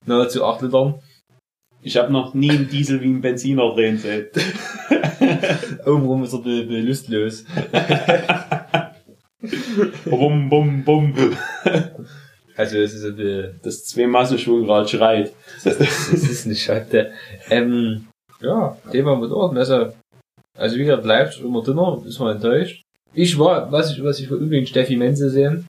nahezu 0.05 0.43
8 0.43 0.61
Litern. 0.63 0.99
ich 1.81 1.97
habe 1.97 2.11
noch 2.11 2.33
nie 2.33 2.51
einen 2.51 2.69
Diesel 2.69 3.01
wie 3.01 3.05
einen 3.05 3.21
Benziner 3.21 3.73
drehen 3.73 3.97
sehen. 3.97 4.27
Obenrum 5.85 6.23
ist 6.23 6.33
er 6.33 6.39
be, 6.39 6.65
be 6.65 6.81
lustlos. 6.81 7.45
bum, 10.05 10.49
bum, 10.49 10.83
bum. 10.83 11.13
Also 12.55 12.77
es 12.77 12.93
ist, 12.93 13.17
äh, 13.19 13.49
Das 13.63 13.85
zwei 13.85 14.07
Massenschwungrad 14.07 14.89
schreit. 14.89 15.31
das, 15.63 15.77
das 15.77 16.09
ist 16.13 16.45
eine 16.45 16.55
Schande. 16.55 17.11
Ähm, 17.49 18.07
ja, 18.41 18.77
Thema 18.91 19.15
Motorradmesse. 19.15 19.93
Also 20.57 20.75
wie 20.77 20.83
gesagt, 20.85 21.03
bleibt 21.03 21.39
immer 21.39 21.63
dünner, 21.63 22.01
ist 22.05 22.19
man 22.19 22.35
enttäuscht. 22.35 22.83
Ich 23.13 23.37
war, 23.39 23.71
was 23.71 23.91
ich, 23.91 24.03
was 24.03 24.19
ich 24.19 24.31
unbedingt 24.31 24.69
Steffi 24.69 24.95
Menze 24.95 25.29
sehen. 25.29 25.67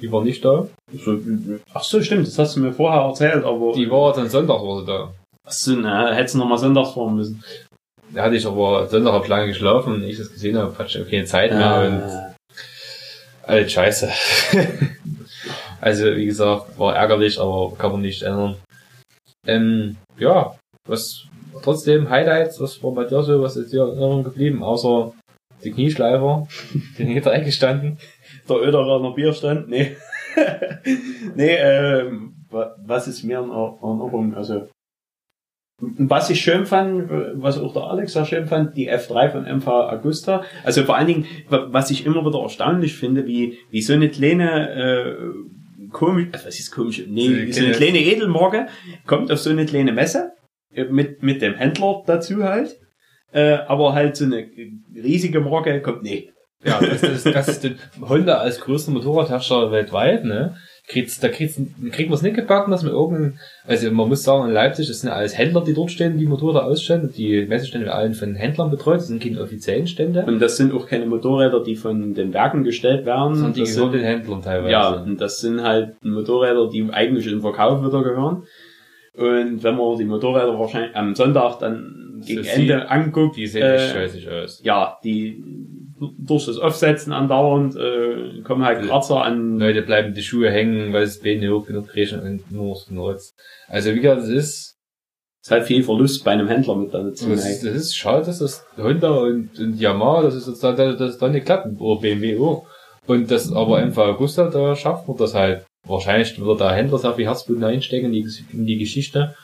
Die 0.00 0.10
war 0.10 0.22
nicht 0.24 0.44
da. 0.44 0.66
Ach 1.74 1.82
so, 1.84 2.02
stimmt, 2.02 2.26
das 2.26 2.38
hast 2.38 2.56
du 2.56 2.60
mir 2.60 2.72
vorher 2.72 3.02
erzählt, 3.02 3.44
aber. 3.44 3.72
Die 3.74 3.90
war 3.90 4.12
dann 4.14 4.28
Sonntag 4.28 4.60
war 4.62 4.80
sie 4.80 4.86
da. 4.86 5.12
Ach 5.46 5.52
so, 5.52 5.72
na, 5.72 6.12
hättest 6.14 6.34
du 6.34 6.38
noch 6.38 6.48
mal 6.48 6.56
sonntags 6.58 6.90
fahren 6.92 7.16
müssen. 7.16 7.42
Da 8.14 8.22
hatte 8.24 8.36
ich 8.36 8.46
aber 8.46 8.88
Sonntag 8.88 9.12
hab 9.12 9.28
lange 9.28 9.48
geschlafen 9.48 9.94
und 9.94 10.02
ich 10.04 10.18
das 10.18 10.32
gesehen 10.32 10.56
habe, 10.58 10.76
hatte 10.78 10.98
ich 11.00 11.10
keine 11.10 11.24
Zeit 11.26 11.52
mehr 11.52 11.86
und 11.86 12.02
Ah. 12.02 12.34
Alles 13.42 13.72
scheiße. 13.72 14.08
also, 15.80 16.04
wie 16.16 16.26
gesagt, 16.26 16.78
war 16.78 16.94
ärgerlich, 16.96 17.38
aber 17.40 17.72
kann 17.76 17.92
man 17.92 18.02
nicht 18.02 18.22
ändern. 18.22 18.56
Ähm, 19.46 19.96
ja, 20.18 20.54
was 20.86 21.26
trotzdem 21.62 22.08
Highlights, 22.10 22.60
was 22.60 22.82
war 22.82 22.92
bei 22.92 23.04
dir 23.04 23.22
so, 23.22 23.40
was 23.42 23.56
ist 23.56 23.72
dir 23.72 23.82
in 23.84 23.88
Erinnerung 23.90 24.24
geblieben, 24.24 24.62
außer 24.62 25.12
die 25.64 25.72
Knieschleifer, 25.72 26.46
die 26.98 27.04
hinter 27.04 27.30
eingestanden. 27.32 27.98
der 28.48 28.56
Öderer 28.56 29.00
noch 29.00 29.14
Bierstand? 29.14 29.68
Nee. 29.68 29.96
nee, 31.34 31.56
ähm, 31.56 32.34
wa- 32.50 32.74
was 32.84 33.08
ist 33.08 33.22
mir 33.24 33.38
in 33.40 33.50
Er- 33.50 33.76
Erinnerung? 33.82 34.34
Also, 34.34 34.68
Was 35.80 36.28
ich 36.30 36.40
schön 36.42 36.66
fand, 36.66 37.08
was 37.42 37.58
auch 37.58 37.72
der 37.72 37.84
Alex 37.84 38.12
sehr 38.12 38.26
schön 38.26 38.46
fand, 38.46 38.76
die 38.76 38.90
F3 38.90 39.30
von 39.30 39.44
MV 39.46 39.66
Augusta. 39.66 40.44
Also 40.62 40.84
vor 40.84 40.96
allen 40.96 41.06
Dingen, 41.06 41.26
was 41.48 41.90
ich 41.90 42.04
immer 42.04 42.24
wieder 42.24 42.40
erstaunlich 42.40 42.94
finde, 42.96 43.26
wie, 43.26 43.58
wie 43.70 43.80
so 43.82 43.94
eine 43.94 44.10
kleine, 44.10 44.70
äh, 44.74 45.16
komisch, 45.90 46.28
also 46.32 46.46
was 46.46 46.58
ist 46.58 46.70
komisch? 46.70 47.02
Nee, 47.06 47.50
so 47.52 47.64
eine 47.64 47.72
kleine 47.72 47.98
Edelmorge 47.98 48.66
kommt 49.06 49.30
auf 49.30 49.38
so 49.38 49.50
eine 49.50 49.66
kleine 49.66 49.92
Messe 49.92 50.32
äh, 50.72 50.84
mit, 50.84 51.22
mit 51.22 51.42
dem 51.42 51.54
Händler 51.54 52.02
dazu 52.06 52.42
halt. 52.44 52.78
Äh, 53.32 53.58
aber 53.68 53.94
halt 53.94 54.16
so 54.16 54.24
eine 54.24 54.48
riesige 54.94 55.40
Morge 55.40 55.80
kommt 55.82 56.02
nee. 56.02 56.32
Ja, 56.64 56.80
das, 56.80 57.00
das, 57.00 57.22
das 57.22 57.48
ist 57.48 57.70
Honda 58.00 58.38
als 58.38 58.60
größter 58.60 58.90
Motorradhersteller 58.92 59.72
weltweit, 59.72 60.24
ne? 60.24 60.56
Kriegt's, 60.90 61.20
da 61.20 61.28
kriegt's, 61.28 61.60
kriegt 61.92 62.10
man 62.10 62.16
es 62.16 62.22
nicht 62.22 62.34
gebacken, 62.34 62.72
dass 62.72 62.82
man 62.82 62.92
irgendein, 62.92 63.38
also 63.66 63.90
man 63.92 64.08
muss 64.08 64.24
sagen, 64.24 64.48
in 64.48 64.52
Leipzig, 64.52 64.88
das 64.88 65.00
sind 65.00 65.10
alles 65.10 65.38
Händler, 65.38 65.62
die 65.62 65.72
dort 65.72 65.90
stehen, 65.92 66.18
die 66.18 66.26
Motorräder 66.26 66.64
ausstellen. 66.66 67.12
Die 67.16 67.46
Messestände 67.46 67.86
werden 67.86 67.96
allen 67.96 68.14
von 68.14 68.34
Händlern 68.34 68.70
betreut, 68.70 68.96
das 68.96 69.06
sind 69.06 69.22
keine 69.22 69.40
offiziellen 69.40 69.86
Stände. 69.86 70.24
Und 70.26 70.40
das 70.40 70.56
sind 70.56 70.72
auch 70.74 70.88
keine 70.88 71.06
Motorräder, 71.06 71.62
die 71.62 71.76
von 71.76 72.14
den 72.14 72.34
Werken 72.34 72.64
gestellt 72.64 73.06
werden. 73.06 73.34
Sondern 73.36 73.52
die 73.52 73.62
gehören 73.62 73.92
den 73.92 74.02
Händlern 74.02 74.42
teilweise. 74.42 74.72
ja, 74.72 74.88
und 74.94 75.20
das 75.20 75.38
sind 75.40 75.62
halt 75.62 75.94
Motorräder, 76.04 76.68
die 76.68 76.88
eigentlich 76.90 77.26
in 77.26 77.32
den 77.34 77.40
Verkauf 77.40 77.80
wieder 77.86 78.02
gehören. 78.02 78.42
Und 79.16 79.62
wenn 79.62 79.76
man 79.76 79.96
die 79.98 80.04
Motorräder 80.04 80.58
wahrscheinlich 80.58 80.96
am 80.96 81.14
Sonntag 81.14 81.58
dann 81.58 82.22
gegen 82.26 82.42
So 82.44 82.50
Ende 82.50 82.90
anguckt, 82.90 83.36
Die 83.36 83.46
sehen 83.46 83.62
äh, 83.62 83.74
echt 83.76 83.92
scheißig 83.92 84.28
aus. 84.28 84.60
ja, 84.64 84.98
die 85.04 85.42
durch 86.18 86.46
das 86.46 86.58
Aufsetzen 86.58 87.12
andauernd 87.12 87.76
äh, 87.76 88.40
kommen 88.42 88.64
halt 88.64 88.86
Kratzer 88.86 89.22
an. 89.22 89.58
Leute 89.58 89.82
bleiben 89.82 90.14
die 90.14 90.22
Schuhe 90.22 90.50
hängen, 90.50 90.92
weil 90.92 91.02
es 91.02 91.20
Beine 91.20 91.52
hoch 91.52 91.66
genug 91.66 91.88
kriechen 91.88 92.20
und 92.20 92.50
nur 92.50 92.74
so 92.76 92.94
Nutz. 92.94 93.34
Also 93.68 93.94
wie 93.94 94.00
gesagt, 94.00 94.22
das 94.22 94.28
ist, 94.28 94.78
ist 95.42 95.50
halt 95.50 95.64
viel 95.64 95.82
Verlust 95.82 96.24
bei 96.24 96.32
einem 96.32 96.48
Händler 96.48 96.76
mit 96.76 96.94
dazu. 96.94 97.28
das 97.28 97.48
ist, 97.48 97.64
das 97.64 97.74
ist 97.74 97.96
schade, 97.96 98.24
dass 98.24 98.38
das 98.38 98.64
Honda 98.76 99.10
und, 99.10 99.58
und 99.58 99.78
Yamaha, 99.78 100.22
das 100.22 100.34
ist 100.34 100.48
jetzt 100.48 100.64
da, 100.64 100.72
das 100.72 101.12
ist 101.12 101.22
da 101.22 101.28
nicht 101.28 101.46
klappen, 101.46 101.76
oder 101.78 102.00
BMW 102.00 102.38
auch. 102.38 102.66
Und 103.06 103.30
das 103.30 103.52
aber 103.52 103.84
MV 103.84 103.98
Augusta, 103.98 104.48
da 104.48 104.76
schafft 104.76 105.08
man 105.08 105.16
das 105.16 105.34
halt. 105.34 105.64
Wahrscheinlich 105.86 106.38
wird 106.40 106.60
der 106.60 106.72
Händler 106.72 106.98
sehr 106.98 107.14
viel 107.14 107.26
Herzblut 107.26 107.62
einstecken 107.62 108.06
in 108.06 108.12
die, 108.12 108.28
in 108.52 108.66
die 108.66 108.78
Geschichte. 108.78 109.34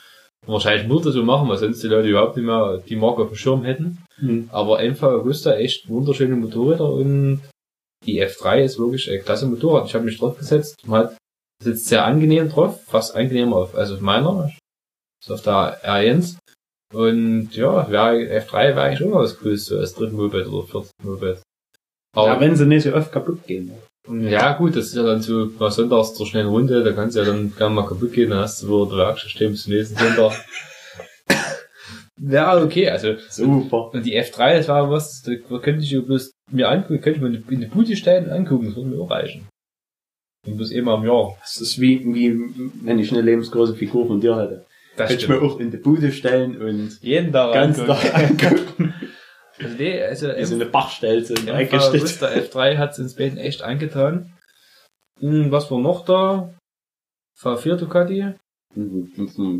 Wahrscheinlich 0.45 0.87
nur 0.87 1.01
das 1.01 1.13
so 1.13 1.23
machen, 1.23 1.49
weil 1.49 1.57
sonst 1.57 1.83
die 1.83 1.87
Leute 1.87 2.07
überhaupt 2.07 2.37
nicht 2.37 2.45
mehr 2.45 2.81
die 2.87 2.95
Marke 2.95 3.23
auf 3.23 3.29
dem 3.29 3.35
Schirm 3.35 3.63
hätten. 3.63 3.97
Hm. 4.19 4.49
Aber 4.51 4.81
MV 4.83 5.03
Augusta 5.03 5.55
echt 5.55 5.89
wunderschöne 5.89 6.35
Motorräder 6.35 6.89
und 6.89 7.41
die 8.05 8.23
F3 8.23 8.63
ist 8.63 8.79
wirklich 8.79 9.11
ein 9.11 9.23
klasse 9.23 9.47
Motorrad. 9.47 9.87
Ich 9.87 9.95
habe 9.95 10.05
mich 10.05 10.17
drauf 10.17 10.37
gesetzt. 10.37 10.75
Man 10.85 11.05
hat 11.05 11.17
sitzt 11.63 11.87
sehr 11.87 12.05
angenehm 12.05 12.49
drauf, 12.49 12.83
fast 12.85 13.15
angenehmer 13.15 13.57
auf, 13.57 13.75
also 13.75 13.95
auf 13.95 14.01
meiner. 14.01 14.51
Ist 15.21 15.31
auf 15.31 15.41
der 15.41 15.83
R1. 15.83 16.37
Und 16.93 17.49
ja, 17.55 17.89
wär, 17.89 18.43
F3 18.43 18.53
wäre 18.53 18.81
eigentlich 18.81 19.01
immer 19.01 19.19
was 19.19 19.37
Cooles, 19.39 19.65
so 19.65 19.77
als 19.77 19.93
dritten 19.93 20.15
Moped 20.15 20.47
oder 20.47 20.67
viertes 20.67 20.91
Moped. 21.03 21.41
Ja, 22.15 22.21
Aber 22.21 22.39
wenn 22.39 22.55
sie 22.55 22.65
nicht 22.65 22.83
so 22.83 22.93
oft 22.93 23.11
kaputt 23.11 23.45
gehen. 23.45 23.71
ja, 24.07 24.53
gut, 24.53 24.75
das 24.75 24.87
ist 24.87 24.95
ja 24.95 25.03
dann 25.03 25.21
so 25.21 25.47
mal 25.59 25.71
sonntags 25.71 26.13
zur 26.13 26.25
schnellen 26.25 26.47
Runde, 26.47 26.83
da 26.83 26.93
kannst 26.93 27.15
du 27.15 27.19
ja 27.19 27.25
dann 27.25 27.53
gerne 27.55 27.75
mal 27.75 27.85
kaputt 27.85 28.13
gehen, 28.13 28.29
dann 28.29 28.39
hast 28.39 28.63
du 28.63 28.67
wieder 28.67 28.95
der 28.95 29.05
Werkstatt 29.05 29.31
stehen 29.31 29.51
bis 29.51 29.63
zum 29.63 29.73
nächsten 29.73 29.97
Sonntag. 29.97 30.45
ja, 32.19 32.61
okay, 32.61 32.89
also 32.89 33.15
Super. 33.29 33.93
und 33.93 34.05
die 34.05 34.19
F3, 34.19 34.57
das 34.57 34.67
war 34.67 34.89
was, 34.89 35.21
da 35.21 35.35
könnte 35.59 35.83
ich 35.83 35.91
ja 35.91 36.01
bloß 36.01 36.31
mir 36.51 36.69
angucken, 36.69 37.01
könnte 37.01 37.17
ich 37.17 37.21
mir 37.21 37.53
in 37.53 37.61
die 37.61 37.67
Bude 37.67 37.95
stellen 37.95 38.25
und 38.25 38.31
angucken, 38.31 38.65
das 38.65 38.75
würde 38.75 38.89
mir 38.89 39.01
auch 39.01 39.11
reichen. 39.11 39.47
Und 40.45 40.57
bloß 40.57 40.71
immer 40.71 40.95
im 40.95 41.05
Jahr. 41.05 41.37
Das 41.41 41.57
ist 41.57 41.79
wie, 41.79 42.03
wie 42.13 42.35
wenn 42.83 42.99
ich 42.99 43.11
eine 43.11 43.21
lebensgroße 43.21 43.75
Figur 43.75 44.07
von 44.07 44.21
dir 44.21 44.37
hätte. 44.37 44.65
Das 44.95 45.09
Könnte 45.09 45.23
ich 45.23 45.29
mir 45.29 45.41
auch 45.41 45.59
in 45.59 45.71
die 45.71 45.77
Bude 45.77 46.11
stellen 46.11 46.59
und 46.59 47.01
jeden 47.01 47.31
Tag 47.31 47.53
ganz 47.53 47.79
angucken. 47.79 48.01
Tag 48.01 48.15
angucken. 48.15 48.93
Also, 49.59 49.75
nee, 49.75 50.03
also 50.03 50.27
Wie 50.27 50.45
so 50.45 50.53
eine 50.53 50.67
Bachstelze 50.67 51.33
MV 51.33 51.49
eingestellt. 51.49 52.03
Vista 52.03 52.27
F3 52.27 52.77
hat 52.77 52.91
es 52.91 52.99
ins 52.99 53.15
Bein 53.15 53.37
echt 53.37 53.63
angetan. 53.63 54.31
Hm, 55.19 55.51
was 55.51 55.71
war 55.71 55.79
noch 55.79 56.05
da? 56.05 56.53
V4 57.41 57.75
Ducati. 57.77 58.33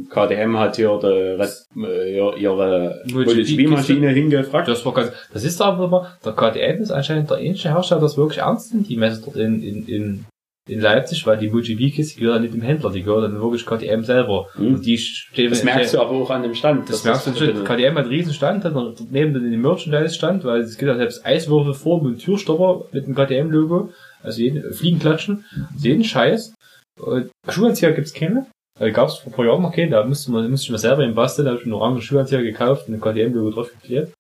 KTM 0.10 0.58
hat 0.58 0.76
hier 0.76 1.00
die, 1.02 1.08
Red- 1.08 1.66
äh, 1.78 2.16
ihre- 2.16 2.38
ihre 2.38 3.02
MotoGP 3.12 3.36
MotoGP-Maschine 3.36 4.10
hingefragt. 4.10 4.68
Das 4.68 4.86
war 4.86 4.94
ganz, 4.94 5.12
das 5.34 5.44
ist 5.44 5.62
aber 5.62 5.88
mal, 5.88 6.08
der 6.26 6.34
KTM 6.34 6.82
ist 6.82 6.92
anscheinend 6.92 7.30
der 7.30 7.38
einzige 7.38 7.70
Hersteller, 7.74 8.02
das 8.02 8.18
wirklich 8.18 8.40
ernst 8.40 8.74
nimmt, 8.74 8.90
die 8.90 8.98
Messe 8.98 9.22
dort 9.26 9.36
in, 9.38 9.62
in, 9.64 9.88
in, 9.88 10.26
in 10.70 10.82
Leipzig, 10.82 11.26
weil 11.26 11.38
die 11.38 11.50
MotoGP-Kiste 11.50 12.20
gehört 12.20 12.36
dann 12.36 12.42
nicht 12.44 12.54
dem 12.54 12.62
Händler, 12.62 12.92
die 12.92 13.02
gehört 13.04 13.24
dann 13.24 13.40
wirklich 13.42 13.66
KTM 13.66 14.04
selber. 14.04 14.48
Hm. 14.54 14.76
Und 14.76 14.86
die 14.86 14.98
stehen, 14.98 15.50
Das 15.50 15.64
merkst 15.64 15.94
du 15.94 16.00
aber 16.02 16.12
auch 16.12 16.30
an 16.30 16.44
dem 16.44 16.54
Stand. 16.56 16.90
Das 16.90 17.04
merkst 17.04 17.28
du 17.28 17.36
schon. 17.36 17.64
KTM 17.64 17.92
hat 17.96 18.00
einen 18.00 18.10
riesen 18.10 18.34
Stand, 18.34 18.64
hat 18.66 18.74
noch 18.74 18.94
neben 19.10 19.34
den 19.34 19.62
Merchandise-Stand, 19.62 20.44
weil 20.44 20.62
es 20.62 20.78
gibt 20.78 20.90
ja 20.90 20.98
selbst 20.98 21.26
Eiswürfelform 21.26 22.06
und 22.06 22.18
Türstopper 22.24 22.86
mit 22.92 23.08
dem 23.08 23.16
KTM-Logo. 23.16 23.92
Also 24.24 24.42
jeden, 24.42 24.74
Fliegenklatschen, 24.74 25.46
also 25.74 25.88
jeden 25.88 26.04
Scheiß. 26.04 26.54
Und 27.00 27.30
Schuhanzieher 27.48 27.92
gibt's 27.94 28.14
keine. 28.14 28.48
Da 28.80 28.90
gab's 28.92 29.18
vor 29.18 29.32
ein 29.32 29.36
paar 29.36 29.46
Jahren 29.46 29.62
noch 29.64 29.74
keinen, 29.74 29.92
da 29.92 30.04
musste 30.04 30.32
man, 30.32 30.50
musste 30.52 30.66
ich 30.66 30.72
mir 30.72 30.78
selber 30.78 31.04
im 31.04 31.16
basteln, 31.16 31.46
da 31.46 31.52
habe 31.52 31.60
ich 31.60 31.66
einen 31.66 31.74
orangen 31.74 32.02
Schuhanzieher 32.02 32.44
gekauft 32.44 32.88
und 32.88 32.94
ein 32.96 33.02
KTM-Logo 33.02 33.52
drauf 33.52 33.72
geklebt. 33.72 34.14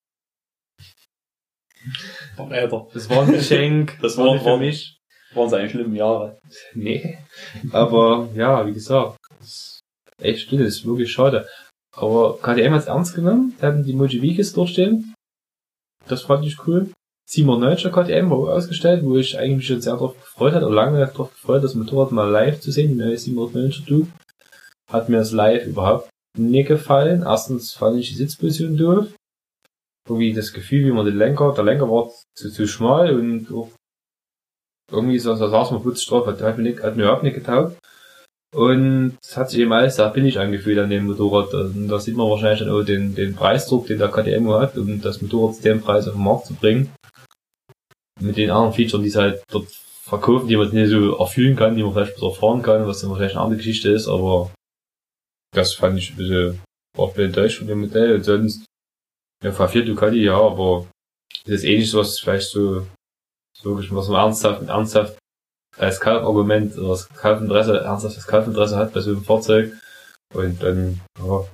Verräter. 2.35 2.87
Das 2.93 3.09
war 3.09 3.23
ein 3.23 3.31
Geschenk. 3.31 3.97
Das 4.01 4.17
war 4.17 4.25
war- 4.27 4.33
nicht 4.33 4.43
für 4.43 4.57
mich. 4.57 4.97
Waren 5.33 5.49
seine 5.49 5.69
schlimmen 5.69 5.95
Jahre. 5.95 6.39
Nee. 6.73 7.17
Aber 7.71 8.29
ja, 8.33 8.65
wie 8.65 8.73
gesagt, 8.73 9.17
das 9.39 9.47
ist 9.47 9.79
echt 10.21 10.41
still, 10.41 10.59
das 10.63 10.75
ist 10.77 10.85
wirklich 10.85 11.11
schade. 11.11 11.47
Aber 11.95 12.37
KTM 12.39 12.73
hat's 12.73 12.85
ernst 12.87 13.13
genommen, 13.15 13.53
die 13.59 13.65
hatten 13.65 13.83
die 13.83 13.93
Mojivikis 13.93 14.53
durchstehen. 14.53 15.13
Das 16.07 16.21
fand 16.23 16.45
ich 16.45 16.65
cool. 16.65 16.89
97er 17.29 17.89
KTM 17.89 18.29
war 18.31 18.53
ausgestellt, 18.55 19.03
wo 19.03 19.17
ich 19.17 19.37
eigentlich 19.37 19.57
mich 19.57 19.67
schon 19.67 19.81
sehr 19.81 19.97
drauf 19.97 20.15
gefreut 20.17 20.53
hatte, 20.53 20.65
oder 20.65 20.75
lange 20.75 21.05
drauf 21.07 21.31
gefreut, 21.33 21.63
das 21.63 21.75
Motorrad 21.75 22.13
mal 22.13 22.29
live 22.29 22.61
zu 22.61 22.71
sehen, 22.71 22.89
die 22.89 22.95
neue 22.95 23.15
790er 23.17 23.85
Duke. 23.85 24.07
Hat 24.91 25.09
mir 25.09 25.17
das 25.17 25.31
live 25.31 25.65
überhaupt 25.65 26.09
nicht 26.37 26.67
gefallen. 26.67 27.23
Erstens 27.23 27.73
fand 27.73 27.99
ich 27.99 28.09
die 28.09 28.15
Sitzposition 28.15 28.77
doof. 28.77 29.07
Irgendwie 30.07 30.33
das 30.33 30.53
Gefühl, 30.53 30.85
wie 30.85 30.91
man 30.91 31.05
den 31.05 31.17
Lenker, 31.17 31.53
der 31.53 31.65
Lenker 31.65 31.89
war 31.89 32.09
zu, 32.35 32.49
zu 32.49 32.67
schmal 32.67 33.13
und 33.13 33.51
auch 33.51 33.69
irgendwie 34.89 35.19
so, 35.19 35.35
da 35.35 35.49
saß 35.49 35.71
man 35.71 35.83
putzig 35.83 36.07
drauf, 36.07 36.27
hat, 36.27 36.41
hat, 36.41 36.57
mir 36.57 36.63
nicht, 36.63 36.81
hat 36.81 36.95
mir 36.95 37.03
überhaupt 37.03 37.23
nicht 37.23 37.35
getaugt. 37.35 37.77
Und 38.55 39.17
es 39.21 39.35
hat 39.35 39.49
sich 39.49 39.59
eben 39.59 39.73
alles 39.73 39.97
sehr 39.97 40.09
billig 40.09 40.39
angefühlt 40.39 40.79
an 40.79 40.89
dem 40.89 41.07
Motorrad. 41.07 41.53
Und 41.53 41.89
da 41.89 41.99
sieht 41.99 42.15
man 42.15 42.29
wahrscheinlich 42.29 42.59
dann 42.59 42.69
auch 42.69 42.83
den, 42.83 43.13
den 43.13 43.35
Preisdruck, 43.35 43.87
den 43.87 43.99
der 43.99 44.07
KTM 44.07 44.49
hat, 44.51 44.77
um 44.77 45.01
das 45.01 45.21
Motorrad 45.21 45.55
zu 45.55 45.63
dem 45.63 45.81
Preis 45.81 46.07
auf 46.07 46.13
den 46.13 46.23
Markt 46.23 46.45
zu 46.45 46.53
bringen. 46.53 46.89
Mit 48.21 48.37
den 48.37 48.49
anderen 48.49 48.73
Features, 48.73 49.01
die 49.01 49.09
es 49.09 49.15
halt 49.15 49.43
dort 49.51 49.67
verkaufen, 49.67 50.47
die 50.47 50.55
man 50.55 50.69
nicht 50.69 50.89
so 50.89 51.17
erfüllen 51.17 51.57
kann, 51.57 51.75
die 51.75 51.83
man 51.83 51.93
vielleicht 51.93 52.15
besser 52.15 52.31
fahren 52.31 52.61
kann, 52.61 52.87
was 52.87 53.01
dann 53.01 53.13
vielleicht 53.13 53.35
eine 53.35 53.43
andere 53.43 53.57
Geschichte 53.57 53.89
ist, 53.89 54.07
aber 54.07 54.49
das 55.53 55.73
fand 55.73 55.97
ich 55.97 56.11
ein 56.11 56.17
bisschen, 56.17 56.61
ein 56.97 57.07
bisschen 57.07 57.25
enttäuscht 57.25 57.57
von 57.59 57.67
dem 57.67 57.81
Modell. 57.81 58.23
Sonst, 58.23 58.65
ja, 59.43 59.51
V4 59.51 59.83
Ducati, 59.83 60.23
ja, 60.23 60.39
aber 60.39 60.87
das 61.45 61.55
ist 61.55 61.63
ähnlich 61.63 61.89
so 61.89 61.99
was 61.99 62.19
vielleicht 62.19 62.49
so, 62.49 62.85
so 63.57 63.75
wirklich, 63.75 63.93
was 63.93 64.07
man 64.07 64.23
ernsthaft, 64.23 64.67
ernsthaft 64.67 65.17
als 65.77 65.99
Kaufargument 65.99 66.77
oder 66.77 66.89
das 66.89 67.09
Kaufinteresse, 67.09 67.79
ernsthaftes 67.79 68.27
Kaufinteresse 68.27 68.77
hat 68.77 68.93
bei 68.93 68.99
so 68.99 69.11
einem 69.11 69.23
Fahrzeug. 69.23 69.73
Und 70.33 70.61
dann, 70.61 70.99
ja, 71.19 71.45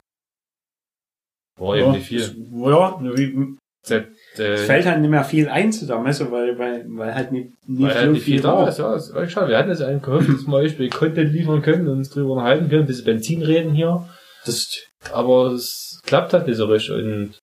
war 1.59 1.75
eben 1.75 1.91
nicht 1.91 2.07
viel. 2.07 2.21
Ja, 2.21 2.99
wie, 3.01 3.57
Das, 3.85 4.03
es 4.33 4.39
äh, 4.39 4.57
fällt 4.57 4.85
halt 4.85 5.01
nicht 5.01 5.09
mehr 5.09 5.25
viel 5.25 5.49
ein 5.49 5.71
zu 5.73 5.85
der 5.85 5.99
Messe, 5.99 6.31
weil, 6.31 6.57
weil, 6.57 6.85
weil 6.87 7.13
halt 7.13 7.31
nicht, 7.33 7.51
nicht 7.67 7.83
weil 7.83 7.93
so 7.93 7.99
halt 7.99 8.11
nicht 8.11 8.23
viel 8.23 8.41
da 8.41 8.53
war. 8.53 8.67
ist, 8.69 8.79
ja, 8.79 8.95
ist 8.95 9.31
schade. 9.31 9.49
Wir 9.49 9.57
hatten 9.57 9.69
jetzt 9.69 9.81
einen 9.81 10.01
gehofft, 10.01 10.29
dass 10.29 10.47
wir 10.47 10.53
euch 10.53 10.89
Content 10.89 11.33
liefern 11.33 11.61
können 11.61 11.87
und 11.87 11.97
uns 11.97 12.09
drüber 12.09 12.33
unterhalten 12.33 12.69
können, 12.69 12.83
ein 12.83 12.87
bisschen 12.87 13.05
Benzin 13.05 13.41
reden 13.41 13.73
hier. 13.73 14.07
Das, 14.45 14.67
aber 15.11 15.51
es 15.51 15.99
klappt 16.05 16.33
halt 16.33 16.47
nicht 16.47 16.57
so 16.57 16.65
richtig. 16.65 16.95
Und 16.95 17.39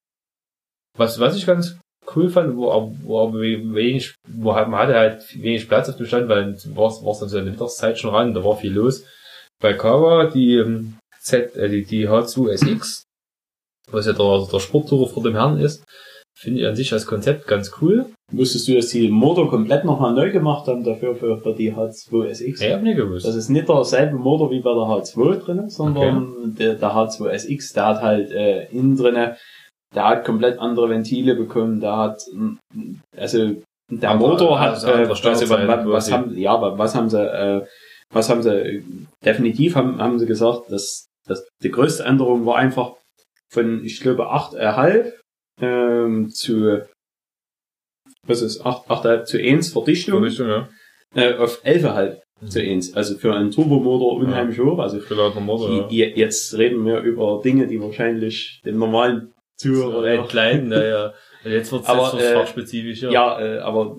was, 0.97 1.21
was 1.21 1.37
ich 1.37 1.47
ganz 1.47 1.79
cool 2.17 2.31
fand, 2.31 2.57
wo, 2.57 2.95
wo 3.03 3.21
aber 3.21 3.41
wenig, 3.41 4.15
wo 4.29 4.53
man 4.53 4.77
hatte 4.77 4.95
halt 4.95 5.23
wenig 5.35 5.69
Platz 5.69 5.89
auf 5.89 5.97
dem 5.97 6.07
Stand, 6.07 6.29
weil 6.29 6.57
war 6.75 6.89
es 6.89 7.19
dann 7.21 7.29
so 7.29 7.39
in 7.39 7.45
der 7.45 7.53
Mittagszeit 7.53 7.99
schon 7.99 8.15
ran, 8.15 8.35
da 8.35 8.43
war 8.43 8.57
viel 8.57 8.73
los. 8.73 9.05
Bei 9.61 9.75
Kawa, 9.75 10.27
die 10.27 10.57
ähm, 10.57 10.97
Z, 11.21 11.55
äh, 11.55 11.69
die, 11.69 11.85
die 11.85 12.09
H2 12.09 12.51
SX, 12.53 13.05
was 13.91 14.07
ja 14.07 14.13
der, 14.13 14.49
der 14.51 14.59
Sporttourer 14.59 15.09
vor 15.09 15.23
dem 15.23 15.35
Herrn 15.35 15.59
ist, 15.61 15.85
finde 16.41 16.61
ich 16.61 16.67
an 16.67 16.75
sich 16.75 16.93
als 16.93 17.07
Konzept 17.07 17.47
ganz 17.47 17.71
cool. 17.83 18.07
wusstest 18.33 18.67
du, 18.67 18.75
dass 18.75 18.89
die 18.89 19.09
Motor 19.09 19.51
komplett 19.51 19.85
nochmal 19.85 20.15
neu 20.15 20.31
gemacht 20.31 20.67
haben 20.69 20.85
dafür 20.85 21.15
für, 21.15 21.37
für 21.37 21.55
die 21.55 21.75
H2 21.75 22.29
SX? 22.29 22.63
Ich 22.63 22.73
hab 22.73 22.83
nicht 22.83 22.97
gewusst. 22.97 23.27
Das 23.27 23.35
ist 23.35 23.51
nicht 23.51 23.69
derselbe 23.69 24.17
Motor 24.17 24.51
wie 24.51 24.61
bei 24.61 24.73
der 24.73 24.85
H2 24.85 25.37
drin, 25.37 25.69
sondern 25.69 26.55
der, 26.59 26.75
der 26.75 26.89
H2 26.91 27.29
SX, 27.29 27.73
der 27.75 27.87
hat 27.87 28.03
halt 28.03 28.31
äh, 28.31 28.65
innen 28.71 28.97
drinne, 28.97 29.37
der 29.95 30.09
hat 30.09 30.25
komplett 30.25 30.59
andere 30.59 30.89
Ventile 30.89 31.35
bekommen, 31.35 31.81
der 31.81 31.97
hat, 31.97 32.23
mm, 32.33 32.55
also 33.17 33.57
der 33.91 34.11
Andere- 34.11 34.31
Motor 34.31 34.61
hat, 34.61 34.71
also 34.71 34.89
äh, 34.89 34.93
also, 34.93 35.11
was, 35.11 35.87
was, 35.87 36.11
haben, 36.11 36.39
ja, 36.39 36.53
aber 36.53 36.79
was 36.79 36.95
haben 36.95 37.11
sie, 37.11 37.23
äh, 37.23 37.67
was 38.13 38.31
haben 38.31 38.43
sie, 38.43 38.55
äh, 38.55 38.83
definitiv 39.23 39.77
haben, 39.77 40.01
haben 40.01 40.19
sie 40.19 40.27
gesagt, 40.27 40.71
dass, 40.71 41.07
dass 41.27 41.47
die 41.63 41.71
größte 41.71 42.05
Änderung 42.05 42.47
war 42.47 42.57
einfach, 42.57 42.95
von, 43.53 43.85
ich 43.85 44.01
glaube, 44.01 44.31
8,5 44.33 45.13
ähm, 45.61 46.31
zu 46.31 46.83
was 48.27 48.43
ist 48.43 48.65
8, 48.65 48.89
8,5 48.89 49.25
zu 49.25 49.39
1 49.39 49.73
Verdichtung 49.73 50.21
Verdichtung, 50.21 50.49
ja. 50.49 50.69
äh, 51.15 51.35
auf 51.37 51.65
11,5 51.65 52.19
zu 52.49 52.61
1. 52.61 52.95
Also 52.95 53.17
für 53.17 53.35
einen 53.35 53.51
Turbomotor 53.51 54.17
unheimlich 54.17 54.59
hoch. 54.59 54.79
Also 54.79 55.01
Motor, 55.41 55.71
ja. 55.71 55.89
die, 55.89 55.99
jetzt 55.99 56.57
reden 56.57 56.85
wir 56.85 57.01
über 57.01 57.41
Dinge, 57.43 57.67
die 57.67 57.81
wahrscheinlich 57.81 58.61
dem 58.65 58.79
normalen 58.79 59.33
Zuhörer 59.57 60.05
Ein 60.05 60.29
klein, 60.29 60.69
naja. 60.69 61.13
Jetzt 61.45 61.73
jetzt 61.73 61.73
wird's 61.73 61.89
äh, 62.15 62.35
fachspezifisch, 62.35 63.03
ja. 63.03 63.11
Ja, 63.11 63.41
äh, 63.41 63.59
aber 63.59 63.97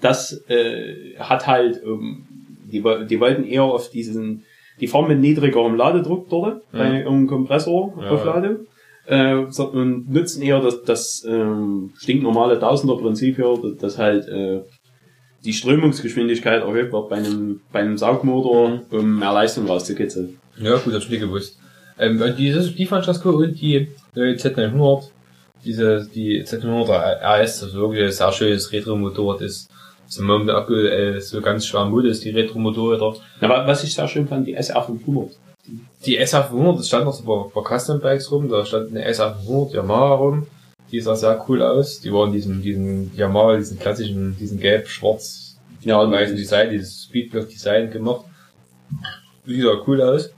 das 0.00 0.44
äh, 0.48 1.16
hat 1.18 1.46
halt, 1.46 1.80
ähm, 1.84 2.26
die, 2.64 2.82
die 3.08 3.20
wollten 3.20 3.44
eher 3.44 3.64
auf 3.64 3.90
diesen, 3.90 4.44
die 4.80 4.86
fahren 4.86 5.08
mit 5.08 5.20
niedrigerem 5.20 5.74
Ladedruck 5.74 6.28
dort 6.28 6.70
bei 6.72 7.04
einem 7.04 7.26
Kompressor 7.26 7.94
Ja. 8.00 8.10
auf 8.10 8.24
Lade 8.24 8.66
äh, 9.06 9.46
so- 9.50 9.70
und 9.70 10.10
nutzen 10.10 10.42
eher 10.42 10.60
das, 10.60 10.82
das 10.82 11.24
ähm, 11.26 11.92
stinknormale 11.98 12.58
Tausender-Prinzip 12.58 13.36
hier, 13.36 13.58
dass 13.80 13.98
halt 13.98 14.28
äh, 14.28 14.60
die 15.44 15.52
Strömungsgeschwindigkeit 15.52 16.62
erhöht 16.62 16.92
wird 16.92 17.08
bei 17.08 17.16
einem, 17.16 17.60
bei 17.72 17.80
einem 17.80 17.96
Saugmotor, 17.96 18.82
um 18.90 19.18
mehr 19.18 19.32
Leistung 19.32 19.66
rauszukitzeln. 19.66 20.38
Ja, 20.58 20.76
gut, 20.76 20.94
das 20.94 21.04
ich 21.04 21.10
nicht 21.10 21.20
gewusst. 21.20 21.58
Ähm, 21.98 22.20
und 22.20 22.38
dieses, 22.38 22.74
die 22.74 22.88
cool 23.24 23.44
und 23.44 23.60
die 23.60 23.88
äh, 24.14 24.34
Z900, 24.34 25.04
diese, 25.64 26.08
die 26.14 26.42
Z900 26.42 27.20
RS, 27.22 27.60
das 27.60 27.74
wirklich 27.74 28.04
ein 28.04 28.12
sehr 28.12 28.32
schönes 28.32 28.72
Retro-Motorrad 28.72 29.42
ist. 29.42 29.70
So 30.06 30.22
momentan 30.22 30.56
aktuell 30.56 31.20
so 31.20 31.40
ganz 31.40 31.66
schwer 31.66 31.88
ist, 32.04 32.24
die 32.24 32.30
Retro-Motorräder. 32.30 33.14
Aber 33.40 33.66
was 33.66 33.84
ich 33.84 33.94
sehr 33.94 34.08
schön 34.08 34.26
fand, 34.26 34.46
die 34.46 34.58
SR500. 34.58 35.30
Die 36.06 36.18
SF100, 36.18 36.78
das 36.78 36.88
stand 36.88 37.04
noch 37.04 37.12
so 37.12 37.24
bei, 37.24 37.60
bei 37.60 37.78
Custom 37.78 38.00
Bikes 38.00 38.30
rum, 38.32 38.48
da 38.48 38.64
stand 38.64 38.90
eine 38.90 39.08
SF100 39.08 39.74
Yamaha 39.74 40.14
rum. 40.14 40.46
Die 40.90 41.00
sah 41.00 41.14
sehr 41.14 41.44
cool 41.48 41.62
aus. 41.62 42.00
Die 42.00 42.12
waren 42.12 42.32
diesen, 42.32 42.62
diesen 42.62 43.14
Yamaha, 43.14 43.56
diesen 43.56 43.78
klassischen, 43.78 44.36
diesen 44.38 44.58
gelb, 44.58 44.88
schwarz, 44.88 45.56
Ja, 45.82 46.10
weißen 46.10 46.36
Design, 46.36 46.70
dieses 46.70 47.04
Speedblock 47.04 47.48
Design 47.48 47.90
gemacht. 47.90 48.24
Die 49.46 49.60
sah 49.60 49.82
cool 49.86 50.02
aus. 50.02 50.30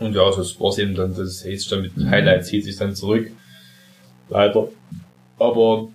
Und 0.00 0.14
ja, 0.14 0.30
das 0.30 0.58
war's 0.58 0.78
eben 0.78 0.94
dann, 0.94 1.14
das 1.14 1.40
sich 1.40 1.68
dann 1.68 1.82
mit 1.82 1.92
Highlights, 1.96 2.48
hielt 2.48 2.64
sich 2.64 2.76
dann 2.76 2.94
zurück. 2.94 3.30
Leider. 4.28 4.68
Aber, 5.38 5.88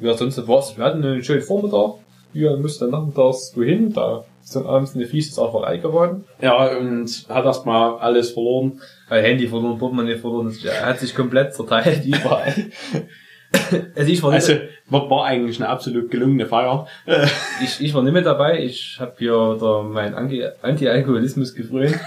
ja, 0.00 0.16
sonst 0.16 0.46
war's, 0.48 0.76
wir 0.76 0.84
hatten 0.84 1.04
einen 1.04 1.22
schönen 1.22 1.42
Vormittag. 1.42 2.01
Mussten 2.34 2.90
dann 2.90 3.00
nachmittags 3.00 3.52
wohin, 3.56 3.92
da 3.92 4.24
ist 4.42 4.56
dann 4.56 4.66
abends 4.66 4.94
eine 4.94 5.06
fiese 5.06 5.32
Sauferei 5.34 5.76
geworden. 5.78 6.24
Ja, 6.40 6.76
und 6.76 7.26
hat 7.28 7.44
erstmal 7.44 7.98
alles 7.98 8.30
verloren. 8.32 8.80
Handy 9.08 9.46
verloren, 9.46 9.78
Portemonnaie 9.78 10.16
verloren, 10.16 10.54
er 10.64 10.86
hat 10.86 10.98
sich 11.00 11.14
komplett 11.14 11.54
zerteilt 11.54 12.04
überall. 12.06 12.54
also 13.96 14.10
ich 14.10 14.22
war, 14.22 14.32
Also, 14.32 14.54
war, 14.88 15.10
war 15.10 15.26
eigentlich 15.26 15.58
eine 15.60 15.68
absolut 15.68 16.10
gelungene 16.10 16.46
Feier. 16.46 16.86
Äh, 17.06 17.26
ich, 17.62 17.80
ich 17.80 17.92
war 17.94 18.02
nicht 18.02 18.12
mehr 18.14 18.22
dabei, 18.22 18.64
ich 18.64 18.96
habe 18.98 19.14
hier 19.18 19.58
da 19.60 19.82
meinen 19.82 20.14
Anti- 20.14 20.44
Anti-Alkoholismus 20.62 21.54
gefrönt. 21.54 21.98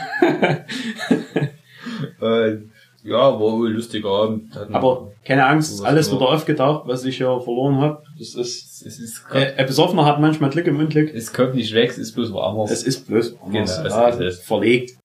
Und, 2.20 2.72
ja, 3.06 3.18
war 3.18 3.40
wohl 3.40 3.70
ein 3.70 3.74
lustiger 3.76 4.10
Abend. 4.10 4.56
Hatten- 4.56 4.74
Aber 4.76 5.12
keine 5.24 5.46
Angst, 5.46 5.84
alles 5.86 6.12
wieder 6.12 6.28
aufgetaucht, 6.30 6.88
was 6.88 7.06
ich 7.06 7.18
hier 7.18 7.40
verloren 7.40 7.78
habe. 7.78 8.04
Das 8.18 8.34
ist, 8.36 8.86
es 8.86 9.00
ist, 9.00 9.24
äh, 9.32 9.54
ein 9.56 9.66
Besoffener 9.68 10.06
hat 10.06 10.20
manchmal 10.20 10.50
Glück 10.50 10.68
im 10.68 10.80
Unglück. 10.80 11.14
es 11.14 11.32
kommt 11.32 11.56
nicht 11.56 11.74
weg, 11.74 11.92
es 11.92 11.98
ist 12.00 12.14
bloß 12.14 12.32
woanders. 12.34 12.72
Es 12.72 12.84
ist 12.84 13.08
bloß 13.08 13.36
anders. 13.44 13.84
Genau, 13.84 13.96
ja, 13.96 14.10
ist 14.10 14.44
verlegt. 14.44 14.98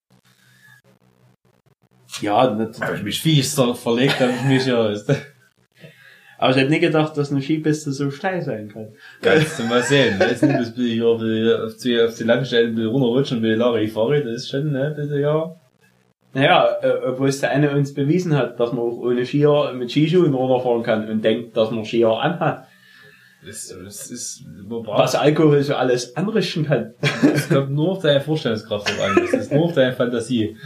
Ja, 2.20 2.50
nicht, 2.54 2.80
hab 2.80 2.94
ich 2.96 3.02
mich 3.02 3.20
fies 3.20 3.54
so 3.54 3.72
verlegt, 3.74 4.18
hab 4.20 4.30
ich 4.30 4.42
mich 4.44 4.66
ja. 4.66 4.92
aber 6.38 6.50
ich 6.50 6.56
hätte 6.56 6.70
nicht 6.70 6.80
gedacht, 6.80 7.16
dass 7.16 7.30
eine 7.30 7.40
Skipiste 7.40 7.92
so 7.92 8.10
steil 8.10 8.42
sein 8.42 8.68
kann. 8.68 8.88
Kannst 9.22 9.58
du 9.58 9.64
mal 9.64 9.82
sehen? 9.82 10.16
Jetzt 10.18 10.42
nicht, 10.42 10.54
dass 10.58 10.76
ich 10.76 11.02
auf 11.02 11.20
die, 11.20 11.52
auf 11.54 11.76
die, 11.76 12.00
auf 12.00 12.16
die 12.16 12.24
Landstellen 12.24 12.76
will 12.76 12.86
runterrutschen 12.88 13.42
will, 13.42 13.54
Larry 13.56 13.88
Fahrrad, 13.88 14.24
das 14.24 14.42
ist 14.42 14.48
schon, 14.50 14.72
ne, 14.72 14.92
bitte, 14.96 15.20
ja. 15.20 15.54
Naja, 16.32 16.76
äh, 16.82 16.92
obwohl 17.08 17.28
es 17.28 17.40
der 17.40 17.50
eine 17.50 17.70
uns 17.72 17.92
bewiesen 17.92 18.36
hat, 18.36 18.60
dass 18.60 18.72
man 18.72 18.80
auch 18.80 18.98
ohne 18.98 19.26
Skier 19.26 19.72
mit 19.74 19.90
Skischuhen 19.90 20.32
runterfahren 20.32 20.82
kann 20.82 21.08
und 21.08 21.24
denkt, 21.24 21.56
dass 21.56 21.70
man 21.70 21.84
Skier 21.84 22.10
anhat. 22.10 22.66
Das, 23.44 23.74
das 23.82 24.10
ist, 24.10 24.44
Was 24.68 25.14
Alkohol 25.14 25.62
so 25.62 25.74
alles 25.74 26.14
anrichten 26.14 26.66
kann. 26.66 26.92
es 27.34 27.48
kommt 27.48 27.70
nur 27.70 27.92
auf 27.92 28.02
deine 28.02 28.20
Vorstellungskraft 28.20 28.88
drauf 28.88 29.00
an, 29.02 29.16
das 29.16 29.40
ist 29.40 29.52
nur 29.52 29.64
auf 29.64 29.72
deine 29.72 29.94
Fantasie. 29.94 30.56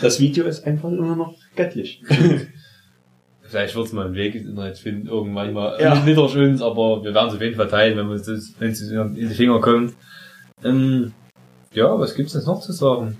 Das 0.00 0.18
Video 0.20 0.44
ist 0.44 0.66
einfach 0.66 0.90
immer 0.90 1.14
noch 1.14 1.34
göttlich. 1.54 2.02
Vielleicht 3.42 3.76
wird's 3.76 3.92
mal 3.92 4.06
einen 4.06 4.14
Weg 4.14 4.34
ins 4.34 4.48
Internet 4.48 4.78
finden, 4.78 5.08
irgendwann 5.08 5.52
mal. 5.52 5.80
Ja. 5.80 5.94
Nicht 5.94 6.18
uns, 6.18 6.62
aber 6.62 7.04
wir 7.04 7.14
werden 7.14 7.28
es 7.28 7.34
auf 7.34 7.40
jeden 7.40 7.54
Fall 7.54 7.68
teilen, 7.68 7.96
wenn 7.96 8.08
uns 8.08 8.24
das, 8.24 8.54
wenn 8.58 8.70
es 8.70 8.80
in 8.80 9.14
die 9.14 9.26
Finger 9.26 9.60
kommt. 9.60 9.94
Ähm, 10.64 11.12
ja, 11.74 11.98
was 11.98 12.14
gibt's 12.14 12.32
denn 12.32 12.44
noch 12.44 12.60
zu 12.60 12.72
sagen? 12.72 13.18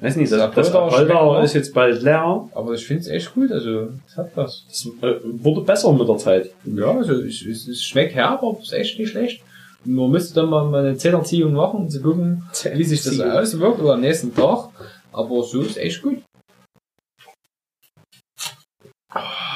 Weiß 0.00 0.16
nicht, 0.16 0.32
Das 0.32 0.52
das, 0.52 0.72
das 0.72 1.44
ist 1.44 1.54
jetzt 1.54 1.74
bald 1.74 2.02
leer. 2.02 2.48
Aber 2.54 2.72
ich 2.72 2.84
finde 2.84 3.02
es 3.02 3.08
echt 3.08 3.32
gut, 3.34 3.52
also, 3.52 3.90
es 4.06 4.16
hat 4.16 4.32
was. 4.34 4.64
Das 4.68 4.86
äh, 5.00 5.20
wurde 5.22 5.60
besser 5.60 5.92
mit 5.92 6.08
der 6.08 6.16
Zeit. 6.16 6.50
Ja, 6.64 6.90
also, 6.90 7.12
es, 7.14 7.42
es, 7.42 7.68
es 7.68 7.84
schmeckt 7.84 8.14
herb, 8.16 8.42
aber 8.42 8.58
es 8.58 8.66
ist 8.66 8.72
echt 8.72 8.98
nicht 8.98 9.10
schlecht. 9.10 9.44
Man 9.84 10.10
müsste 10.10 10.34
dann 10.34 10.50
mal 10.50 10.74
eine 10.74 10.96
Zehnerziehung 10.96 11.52
machen, 11.52 11.82
um 11.82 11.88
zu 11.88 12.02
gucken, 12.02 12.42
wie 12.74 12.84
sich 12.84 13.02
das 13.02 13.20
auswirkt 13.20 13.80
oder 13.80 13.94
am 13.94 14.00
nächsten 14.00 14.34
Tag. 14.34 14.70
Aber 15.12 15.42
so 15.44 15.62
ist 15.62 15.76
echt 15.76 16.02
gut. 16.02 16.18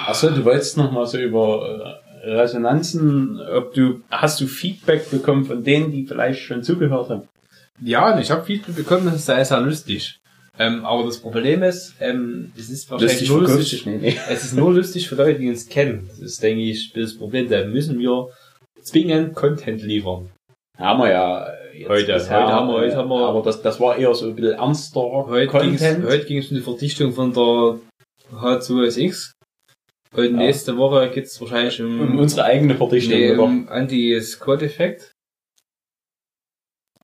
Achso, 0.07 0.31
du 0.31 0.45
wolltest 0.45 0.77
noch 0.77 0.93
mal 0.93 1.07
so 1.07 1.19
über 1.19 1.99
äh, 2.05 2.06
Resonanzen, 2.27 3.41
ob 3.41 3.73
du, 3.75 4.01
hast 4.11 4.41
du 4.41 4.47
Feedback 4.47 5.11
bekommen 5.11 5.45
von 5.45 5.63
denen, 5.63 5.93
die 5.93 6.07
vielleicht 6.07 6.41
schon 6.43 6.63
zugehört 6.63 7.11
haben? 7.11 7.29
Ja, 7.83 8.13
und 8.15 8.21
ich 8.21 8.31
habe 8.31 8.45
Feedback 8.45 8.75
bekommen, 8.77 9.07
das 9.13 9.27
sei 9.27 9.45
sehr 9.45 9.61
lustig. 9.61 10.19
Ähm, 10.59 10.87
aber 10.87 11.05
das 11.05 11.19
Problem 11.19 11.63
ist, 11.63 11.95
ähm, 12.01 12.51
es 12.57 12.71
ist 12.71 12.91
wahrscheinlich 12.91 13.29
nur 13.29 13.41
verkauft 13.41 13.59
lustig, 13.59 13.85
nicht, 13.87 14.01
nee. 14.03 14.17
es 14.31 14.45
ist 14.45 14.55
nur 14.57 14.73
lustig 14.73 15.07
für 15.09 15.15
Leute, 15.17 15.39
die 15.39 15.51
uns 15.51 15.69
kennen. 15.69 16.07
Das 16.09 16.19
ist, 16.19 16.43
denke 16.43 16.63
ich, 16.63 16.93
das 16.95 17.17
Problem. 17.19 17.51
Da 17.51 17.65
müssen 17.67 17.99
wir 17.99 18.29
zwingend 18.83 19.35
Content 19.35 19.83
liefern. 19.83 20.31
Haben 20.79 21.01
wir 21.01 21.11
ja 21.11 21.47
äh, 21.47 21.79
jetzt 21.81 21.89
Heute, 21.91 22.13
bisher, 22.15 22.43
heute 22.43 22.53
haben 22.55 22.69
wir- 22.69 22.75
heute 22.81 22.97
haben 22.97 23.09
wir- 23.11 23.29
aber 23.29 23.43
das, 23.43 23.61
das 23.61 23.79
war 23.81 23.97
eher 23.99 24.15
so 24.15 24.29
ein 24.29 24.35
bisschen 24.35 24.53
ernster 24.55 25.01
Heute 25.01 25.47
ging 25.59 25.75
es 25.75 25.81
Content. 25.83 26.07
heute 26.07 26.25
ging's 26.25 26.51
um 26.51 26.57
die 26.57 26.63
Verdichtung 26.63 27.13
von 27.13 27.33
der 27.35 27.79
H2SX. 28.33 29.33
Und 30.13 30.25
Ja. 30.25 30.31
nächste 30.31 30.77
Woche 30.77 31.11
geht's 31.11 31.41
wahrscheinlich 31.41 31.81
um, 31.83 32.01
um 32.01 32.19
unsere 32.19 32.45
eigene 32.45 32.75
Verdichtung. 32.77 33.19
nee, 33.19 33.35
um 33.37 33.69
Anti-Squat-Effekt. 33.69 35.13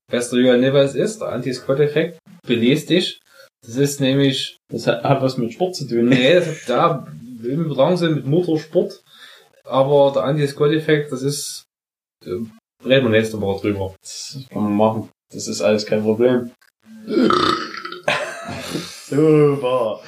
Wer 0.09 0.19
der 0.19 0.29
Julian 0.39 0.59
nicht 0.61 0.73
was 0.73 0.95
ist, 0.95 1.21
der 1.21 1.29
Anti-Squat-Effekt, 1.29 2.19
belest 2.45 2.89
dich. 2.89 3.19
Das 3.65 3.77
ist 3.77 3.99
nämlich, 4.01 4.57
Das 4.69 4.87
hat, 4.87 5.03
hat 5.03 5.21
was 5.21 5.37
mit 5.37 5.53
Sport 5.53 5.75
zu 5.75 5.87
tun. 5.87 6.09
nee, 6.09 6.33
das 6.33 6.47
hat 6.47 6.69
da 6.69 7.07
im 7.43 7.97
sind 7.97 8.15
mit 8.15 8.25
Motorsport. 8.25 9.01
Aber 9.63 10.11
der 10.13 10.23
Anti-Squat-Effekt, 10.23 11.11
das 11.11 11.21
ist, 11.23 11.63
äh, 12.25 12.29
reden 12.85 13.05
wir 13.05 13.09
nächste 13.09 13.39
Woche 13.39 13.61
drüber. 13.67 13.95
Das 14.01 14.39
kann 14.49 14.63
man 14.63 14.75
machen. 14.75 15.09
Das 15.33 15.47
ist 15.47 15.61
alles 15.61 15.85
kein 15.85 16.03
Problem. 16.03 16.51
Super. 19.07 20.01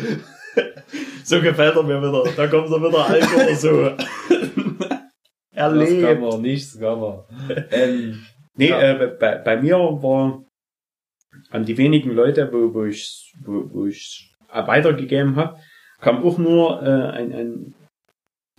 So 1.26 1.42
gefällt 1.42 1.76
er 1.76 1.84
mir 1.84 2.00
wieder. 2.02 2.24
Da 2.38 2.48
kommt 2.48 2.70
er 2.70 2.80
wieder 2.82 3.06
Alkohol 3.10 3.56
so. 3.56 3.90
Das 5.54 5.90
kann 6.02 6.20
man 6.22 6.42
nicht, 6.42 6.74
das 6.74 6.80
kann 6.80 7.00
man. 7.00 7.20
ähm, 7.72 8.26
Nee, 8.58 8.70
Ja. 8.70 8.80
äh, 8.82 9.08
bei, 9.20 9.36
bei 9.38 9.62
mir 9.62 9.76
war 9.78 10.44
an 11.50 11.66
die 11.66 11.78
wenigen 11.78 12.12
Leute, 12.12 12.50
wo, 12.54 12.74
wo 12.74 12.86
ich 12.86 13.34
wo, 13.44 13.64
wo 13.74 13.86
ich 13.86 14.34
weitergegeben 14.54 15.36
habe, 15.36 15.58
kam 16.00 16.24
auch 16.24 16.38
nur 16.38 16.82
äh, 16.82 17.10
ein, 17.12 17.34
ein, 17.34 17.76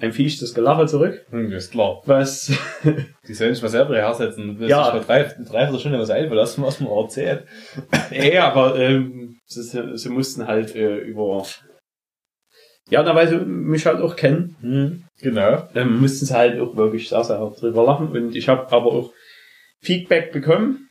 ein 0.02 0.12
Viech 0.12 0.38
das 0.38 0.52
Gelache 0.52 0.84
zurück, 0.86 1.24
hm, 1.30 1.50
ist 1.52 1.70
klar. 1.72 2.02
was 2.04 2.52
Die 3.26 3.32
sollen 3.34 3.54
sich 3.54 3.62
mal 3.62 3.70
selber 3.70 3.96
hersetzen. 3.96 4.58
Das 4.60 4.68
Ja. 4.68 4.84
ist 4.84 4.90
vor 4.90 5.00
drei, 5.00 5.22
drei 5.48 5.72
was 5.72 6.10
einverlassen, 6.10 6.62
was 6.64 6.80
man 6.80 6.92
erzählt. 6.92 7.46
nee, 8.10 8.36
aber 8.50 8.78
ähm, 8.78 9.38
sie, 9.46 9.62
sie 9.62 9.96
sie 9.96 10.08
mussten 10.10 10.46
halt 10.46 10.74
äh, 10.76 10.98
über 10.98 11.22
ja, 12.88 13.02
da 13.02 13.14
weil 13.14 13.28
sie 13.28 13.38
mich 13.38 13.86
halt 13.86 14.00
auch 14.00 14.16
kennen, 14.16 14.56
Hm, 14.60 15.04
genau. 15.20 15.68
ähm, 15.74 16.00
mussten 16.00 16.26
sie 16.26 16.34
halt 16.34 16.60
auch 16.60 16.76
wirklich 16.76 17.08
sehr, 17.08 17.24
sehr 17.24 17.38
drüber 17.58 17.84
lachen 17.84 18.08
und 18.08 18.34
ich 18.36 18.48
habe 18.48 18.70
aber 18.72 18.86
auch 18.92 19.12
Feedback 19.80 20.32
bekommen, 20.32 20.88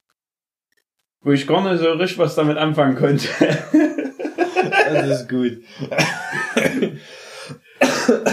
wo 1.21 1.31
ich 1.31 1.47
gar 1.47 1.63
nicht 1.69 1.81
so 1.81 1.91
richtig 1.93 2.17
was 2.19 2.35
damit 2.35 2.57
anfangen 2.57 2.95
konnte. 2.95 3.27
Das 4.87 5.21
ist 5.21 5.29
gut. 5.29 5.57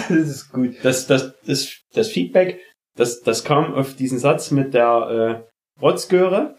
das 0.09 0.11
ist 0.11 0.53
gut. 0.53 0.77
das, 0.83 1.07
das, 1.07 1.35
das, 1.47 1.69
das 1.95 2.09
Feedback, 2.09 2.61
das, 2.97 3.21
das 3.21 3.45
kam 3.45 3.75
auf 3.75 3.97
diesen 3.97 4.19
Satz 4.19 4.51
mit 4.51 4.75
der 4.75 5.45
äh, 5.79 5.81
Rotzgöre. 5.83 6.55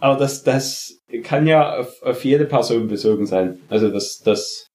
Aber 0.00 0.16
das, 0.18 0.42
das 0.44 1.00
kann 1.24 1.46
ja 1.46 1.78
auf, 1.78 2.02
auf 2.02 2.24
jede 2.24 2.44
Person 2.44 2.86
bezogen 2.88 3.26
sein. 3.26 3.60
Also 3.68 3.90
das, 3.90 4.18
das, 4.24 4.67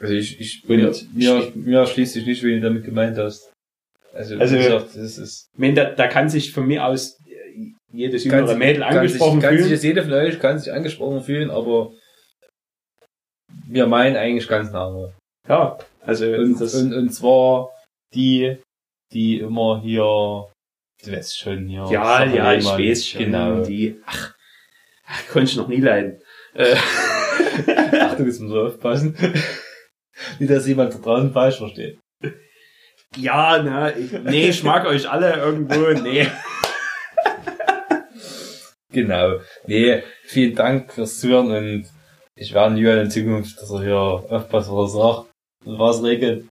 Also 0.00 0.14
ich, 0.14 0.40
ich, 0.40 0.64
mir, 0.68 0.90
ich- 0.90 1.54
mir, 1.54 1.86
schließt 1.86 2.14
sich 2.14 2.26
nicht, 2.26 2.42
wen 2.42 2.60
du 2.60 2.68
damit 2.68 2.84
gemeint 2.84 3.16
hast. 3.18 3.52
Also, 4.12 4.36
Also- 4.38 4.54
wie 4.54 4.58
gesagt, 4.62 4.88
das 4.96 5.18
ist, 5.18 5.48
ich 5.52 5.58
meine, 5.58 5.74
da, 5.74 5.84
da 5.90 6.06
kann 6.08 6.28
sich 6.28 6.52
von 6.52 6.66
mir 6.66 6.84
aus 6.84 7.18
jedes 7.92 8.24
jüngere 8.24 8.56
Mädel 8.56 8.82
kann 8.82 8.90
sich, 8.92 8.98
angesprochen 8.98 9.40
kann 9.40 9.50
sich 9.52 9.60
fühlen. 9.62 9.72
jetzt 9.72 9.82
jeder 9.84 10.02
von 10.02 10.12
euch 10.14 10.40
kann 10.40 10.58
sich 10.58 10.72
angesprochen 10.72 11.22
fühlen, 11.22 11.50
aber 11.50 11.92
wir 13.68 13.86
meinen 13.86 14.16
eigentlich 14.16 14.48
ganz 14.48 14.68
andere. 14.74 15.14
Ja, 15.48 15.78
also 16.00 16.26
Und, 16.26 16.60
das, 16.60 16.74
und, 16.74 16.92
und 16.92 17.10
zwar 17.10 17.70
die, 18.14 18.58
die 19.12 19.38
immer 19.38 19.80
hier, 19.80 20.02
du 20.02 21.12
weißt 21.12 21.38
schon, 21.38 21.66
hier. 21.68 21.86
ja, 21.90 22.24
ja, 22.24 22.54
ich 22.54 22.64
weiß 22.64 23.06
schon. 23.08 23.24
Genau. 23.24 23.62
Die, 23.64 24.00
ach, 24.06 24.34
ach, 25.06 25.28
konnte 25.28 25.50
ich 25.50 25.56
noch 25.56 25.68
nie 25.68 25.80
leiden. 25.80 26.20
Äh, 26.54 26.74
Achtung, 28.00 28.26
jetzt 28.26 28.40
muss 28.40 28.50
man 28.52 28.66
aufpassen. 28.66 29.16
Nicht, 30.38 30.50
dass 30.50 30.66
jemand 30.66 30.94
da 30.94 30.98
draußen 30.98 31.32
falsch 31.32 31.58
versteht. 31.58 31.98
ja, 33.16 33.62
na, 33.62 33.96
ich, 33.96 34.12
nee, 34.12 34.48
ich 34.48 34.62
mag 34.62 34.86
euch 34.86 35.08
alle 35.08 35.36
irgendwo, 35.36 35.90
nee. 36.00 36.26
Genau. 38.94 39.40
Nee, 39.66 40.04
vielen 40.22 40.54
Dank 40.54 40.92
fürs 40.92 41.18
Zuhören 41.18 41.50
und 41.50 41.86
ich 42.36 42.54
werde 42.54 42.76
Julian 42.76 43.00
in 43.00 43.10
Zukunft, 43.10 43.60
dass 43.60 43.70
er 43.70 43.82
hier 43.82 43.96
aufpasst, 43.96 44.70
was 44.70 44.92
sagt 44.92 45.30
und 45.64 45.78
was 45.78 46.02
regelt. 46.02 46.46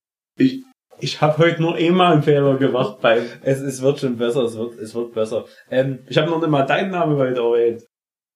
Ich 0.99 1.21
habe 1.21 1.37
heute 1.37 1.61
nur 1.61 1.75
einmal 1.75 2.13
einen 2.13 2.23
Fehler 2.23 2.57
gemacht 2.57 2.99
beim, 3.01 3.23
Es, 3.41 3.59
es 3.59 3.81
wird 3.81 3.99
schon 3.99 4.17
besser, 4.17 4.43
es 4.43 4.57
wird, 4.57 4.77
es 4.77 4.93
wird 4.93 5.13
besser. 5.13 5.45
Ähm, 5.69 5.99
ich 6.07 6.17
habe 6.17 6.29
noch 6.29 6.39
nicht 6.39 6.49
mal 6.49 6.65
deinen 6.65 6.91
Namen 6.91 7.17
heute 7.17 7.41
erwähnt. 7.41 7.83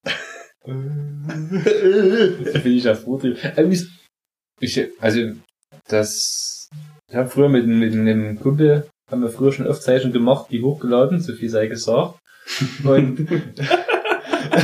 das 0.03 0.13
finde 2.61 2.69
ich 2.69 2.83
ja 2.83 2.95
vortrieb. 2.95 3.37
Ähm, 3.55 3.71
ich, 4.59 4.77
ich, 4.77 4.89
also, 4.99 5.19
das, 5.87 6.69
ich 7.09 7.15
habe 7.15 7.29
früher 7.29 7.49
mit, 7.49 7.67
mit 7.67 7.93
einem 7.93 8.39
Kumpel, 8.39 8.87
haben 9.09 9.21
wir 9.21 9.29
früher 9.29 9.51
schon 9.51 9.67
Aufzeichnungen 9.67 10.13
gemacht, 10.13 10.47
die 10.51 10.61
hochgeladen, 10.61 11.19
so 11.19 11.33
viel 11.33 11.49
sei 11.49 11.67
gesagt. 11.67 12.15
Und 12.83 13.27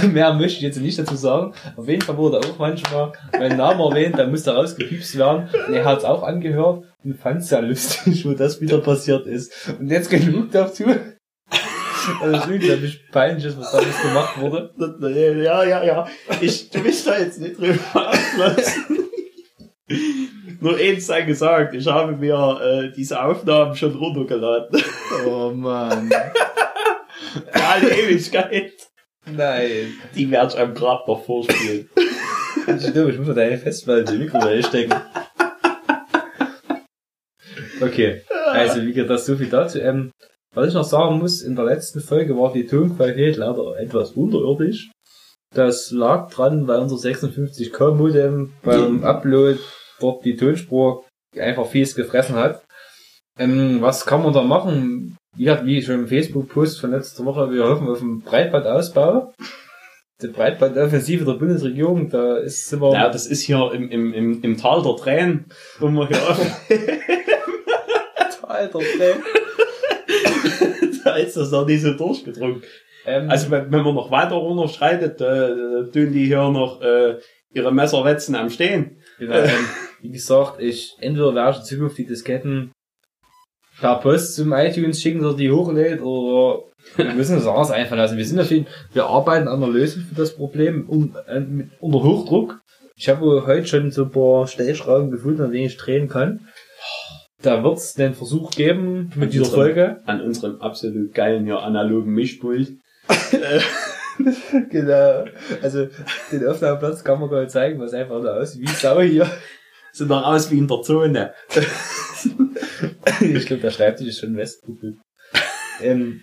mehr 0.14 0.34
möchte 0.34 0.58
ich 0.58 0.62
jetzt 0.62 0.80
nicht 0.80 0.98
dazu 1.00 1.16
sagen. 1.16 1.54
Auf 1.76 1.88
jeden 1.88 2.02
Fall 2.02 2.18
wurde 2.18 2.40
auch 2.40 2.58
manchmal 2.58 3.14
mein 3.32 3.58
Name 3.58 3.84
erwähnt, 3.84 4.18
da 4.18 4.28
musste 4.28 4.54
rausgepiepst 4.56 5.18
werden. 5.18 5.50
Und 5.68 5.74
er 5.74 5.86
hat 5.86 6.00
es 6.00 6.06
auch 6.06 6.24
angehört 6.24 6.86
und 7.04 7.20
fand 7.20 7.42
es 7.42 7.50
sehr 7.50 7.62
lustig, 7.62 8.26
wo 8.26 8.34
das 8.34 8.62
wieder 8.62 8.80
passiert 8.80 9.28
ist. 9.28 9.74
Und 9.80 9.90
jetzt 9.90 10.10
genug 10.10 10.52
dazu. 10.52 10.86
Also 12.22 12.36
es 12.36 12.44
ist 12.44 12.52
unglaublich 12.52 13.12
peinlich, 13.12 13.46
ist, 13.46 13.58
was 13.58 13.72
damals 13.72 14.02
gemacht 14.02 14.42
wurde. 14.42 15.44
Ja, 15.44 15.64
ja, 15.64 15.84
ja. 15.84 16.08
Ich, 16.42 16.70
du 16.70 16.84
bist 16.84 17.08
da 17.08 17.18
jetzt 17.18 17.40
nicht 17.40 17.58
drüber 17.58 17.80
auslassen. 17.94 19.03
Nur 20.60 20.78
eins 20.78 21.08
sei 21.08 21.22
gesagt, 21.24 21.74
ich 21.74 21.88
habe 21.88 22.14
mir 22.14 22.60
äh, 22.62 22.92
diese 22.96 23.22
Aufnahmen 23.22 23.76
schon 23.76 23.96
runtergeladen. 23.96 24.82
Oh 25.28 25.52
Mann. 25.54 26.10
Alle 27.52 27.90
Ewigkeit. 27.90 28.74
Nein. 29.26 29.94
Die 30.16 30.30
werde 30.30 30.54
ich 30.54 30.60
am 30.60 30.74
Grab 30.74 31.08
noch 31.08 31.24
vorspielen. 31.26 31.90
Ich 32.68 32.94
glaube, 32.94 33.12
ich 33.12 33.18
muss 33.18 33.28
mir 33.28 33.34
deine 33.34 33.58
Festplatte 33.58 34.12
in 34.14 34.20
die 34.20 34.26
Mikrowelle 34.26 34.64
stecken. 34.64 34.94
Okay, 37.82 38.22
also 38.46 38.82
wie 38.82 38.94
gesagt, 38.94 39.10
das 39.10 39.26
so 39.26 39.36
viel 39.36 39.50
dazu. 39.50 39.80
Ähm, 39.80 40.12
was 40.54 40.70
ich 40.70 40.74
noch 40.74 40.84
sagen 40.84 41.18
muss, 41.18 41.42
in 41.42 41.56
der 41.56 41.66
letzten 41.66 42.00
Folge 42.00 42.38
war 42.38 42.54
die 42.54 42.68
Tonqualität 42.68 43.38
leider 43.38 43.78
etwas 43.80 44.12
unterirdisch. 44.12 44.92
Das 45.54 45.92
lag 45.92 46.30
dran, 46.32 46.68
weil 46.68 46.80
unser 46.80 46.96
56K 46.96 47.92
Modem 47.92 48.54
beim 48.64 49.04
Upload 49.04 49.60
dort 50.04 50.26
die 50.26 50.36
Tonspur 50.36 51.06
einfach 51.38 51.66
fies 51.66 51.96
gefressen 51.96 52.36
hat. 52.36 52.64
Ähm, 53.40 53.82
was 53.82 54.06
kann 54.06 54.22
man 54.22 54.34
da 54.34 54.44
machen? 54.44 55.18
Wie 55.36 55.48
wie 55.66 55.82
schon 55.82 56.02
im 56.02 56.08
Facebook-Post 56.08 56.80
von 56.80 56.92
letzter 56.92 57.26
Woche, 57.26 57.52
wir 57.52 57.68
hoffen 57.68 57.90
auf 57.90 58.02
einen 58.02 58.22
Breitbandausbau. 58.22 59.34
Die 60.22 60.28
Breitbandoffensive 60.28 61.26
der 61.26 61.34
Bundesregierung, 61.34 62.10
da 62.10 62.38
ist 62.38 62.72
wir 62.80 62.94
Ja, 62.94 63.10
das 63.10 63.26
ist 63.26 63.42
hier 63.42 63.72
im, 63.74 63.90
im, 63.90 64.14
im, 64.14 64.42
im 64.44 64.58
Tal 64.58 64.84
der 64.84 64.96
Tränen, 64.96 65.46
wo 65.80 65.90
wir 65.90 66.08
hier 66.08 66.18
Alter, 68.48 68.80
ey. 68.80 69.16
da 71.04 71.16
ist 71.16 71.36
das 71.36 71.52
noch 71.52 71.66
nicht 71.66 71.82
so 71.82 71.94
durchgedrungen. 71.94 72.62
Ähm, 73.06 73.30
Also 73.30 73.50
wenn, 73.52 73.72
wenn 73.72 73.84
man 73.84 73.96
noch 73.96 74.12
weiter 74.12 74.36
runterschreitet, 74.36 75.20
äh, 75.22 75.92
tun 75.92 76.14
die 76.14 76.26
hier 76.26 76.50
noch 76.50 76.82
äh, 76.82 77.18
ihre 77.54 77.74
Messerwetzen 77.74 78.36
am 78.36 78.50
Stehen. 78.50 79.02
genau, 79.18 79.36
ähm, 79.36 79.68
wie 80.04 80.12
gesagt, 80.12 80.60
ich 80.60 80.98
entweder 81.00 81.34
werde 81.34 81.52
ich 81.52 81.58
in 81.60 81.64
Zukunft 81.64 81.98
die 81.98 82.06
Disketten 82.06 82.74
per 83.80 83.96
Post 84.00 84.36
zum 84.36 84.52
iTunes 84.52 85.02
schicken, 85.02 85.24
dass 85.24 85.38
die 85.38 85.50
hochlädt, 85.50 86.02
oder 86.02 86.66
wir 86.98 87.14
müssen 87.16 87.38
uns 87.38 87.48
anders 87.48 87.72
einfallen 87.72 88.02
lassen. 88.02 88.18
Wir 88.18 88.26
sind 88.26 88.44
jeden 88.50 88.68
wir 88.92 89.06
arbeiten 89.06 89.48
an 89.48 89.64
einer 89.64 89.72
Lösung 89.72 90.04
für 90.04 90.16
das 90.16 90.36
Problem 90.36 90.90
um, 90.90 91.16
äh, 91.28 91.40
mit, 91.40 91.70
unter 91.80 92.04
Hochdruck. 92.04 92.60
Ich 92.98 93.08
habe 93.08 93.46
heute 93.48 93.66
schon 93.66 93.92
so 93.92 94.04
ein 94.04 94.12
paar 94.12 94.46
Stellschrauben 94.46 95.10
gefunden, 95.10 95.42
an 95.42 95.52
denen 95.54 95.68
ich 95.68 95.78
drehen 95.78 96.10
kann. 96.10 96.50
Da 97.42 97.64
wird 97.64 97.78
es 97.78 97.94
den 97.94 98.14
Versuch 98.14 98.52
geben 98.52 99.10
mit 99.16 99.34
dieser 99.34 99.46
Folge. 99.46 100.02
An 100.06 100.22
unserem 100.22 100.62
absolut 100.62 101.14
geilen 101.14 101.46
hier 101.46 101.60
analogen 101.60 102.14
Mischpult. 102.14 102.74
Genau. 104.70 105.26
Also 105.62 105.88
den 106.32 106.48
Aufnahmeplatz 106.48 107.04
kann 107.04 107.20
man 107.20 107.30
gar 107.30 107.42
nicht 107.42 107.52
zeigen, 107.52 107.80
was 107.80 107.94
einfach 107.94 108.22
so 108.22 108.30
aussieht 108.30 108.62
wie 108.62 108.68
Sau 108.68 109.02
hier. 109.02 109.30
Sieht 109.94 110.10
doch 110.10 110.24
aus 110.24 110.52
wie 110.52 110.58
in 110.58 110.68
der 110.68 110.82
Zone. 110.82 111.34
ich 113.22 113.46
glaube, 113.46 113.62
der 113.62 113.72
Schreibtisch 113.72 114.08
ist 114.08 114.20
schon 114.20 114.36
Westpuppe. 114.36 114.98
Ähm, 115.82 116.22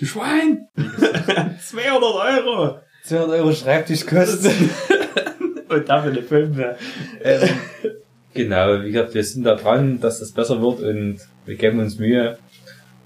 Du 0.00 0.06
Schwein! 0.06 0.66
200 0.76 2.02
Euro! 2.02 2.78
200 3.04 3.30
Euro 3.38 3.52
Schreibtischkosten. 3.52 4.70
Und 5.68 5.88
dafür 5.88 6.12
eine 6.12 6.22
Fünfe. 6.22 6.76
ähm, 7.22 7.48
genau, 8.32 8.82
wie 8.82 8.92
gesagt, 8.92 9.12
wir 9.14 9.22
sind 9.22 9.44
da 9.44 9.56
dran, 9.56 10.00
dass 10.00 10.20
das 10.20 10.32
besser 10.32 10.62
wird 10.62 10.80
und 10.80 11.20
wir 11.44 11.54
geben 11.54 11.78
uns 11.78 11.98
Mühe. 11.98 12.38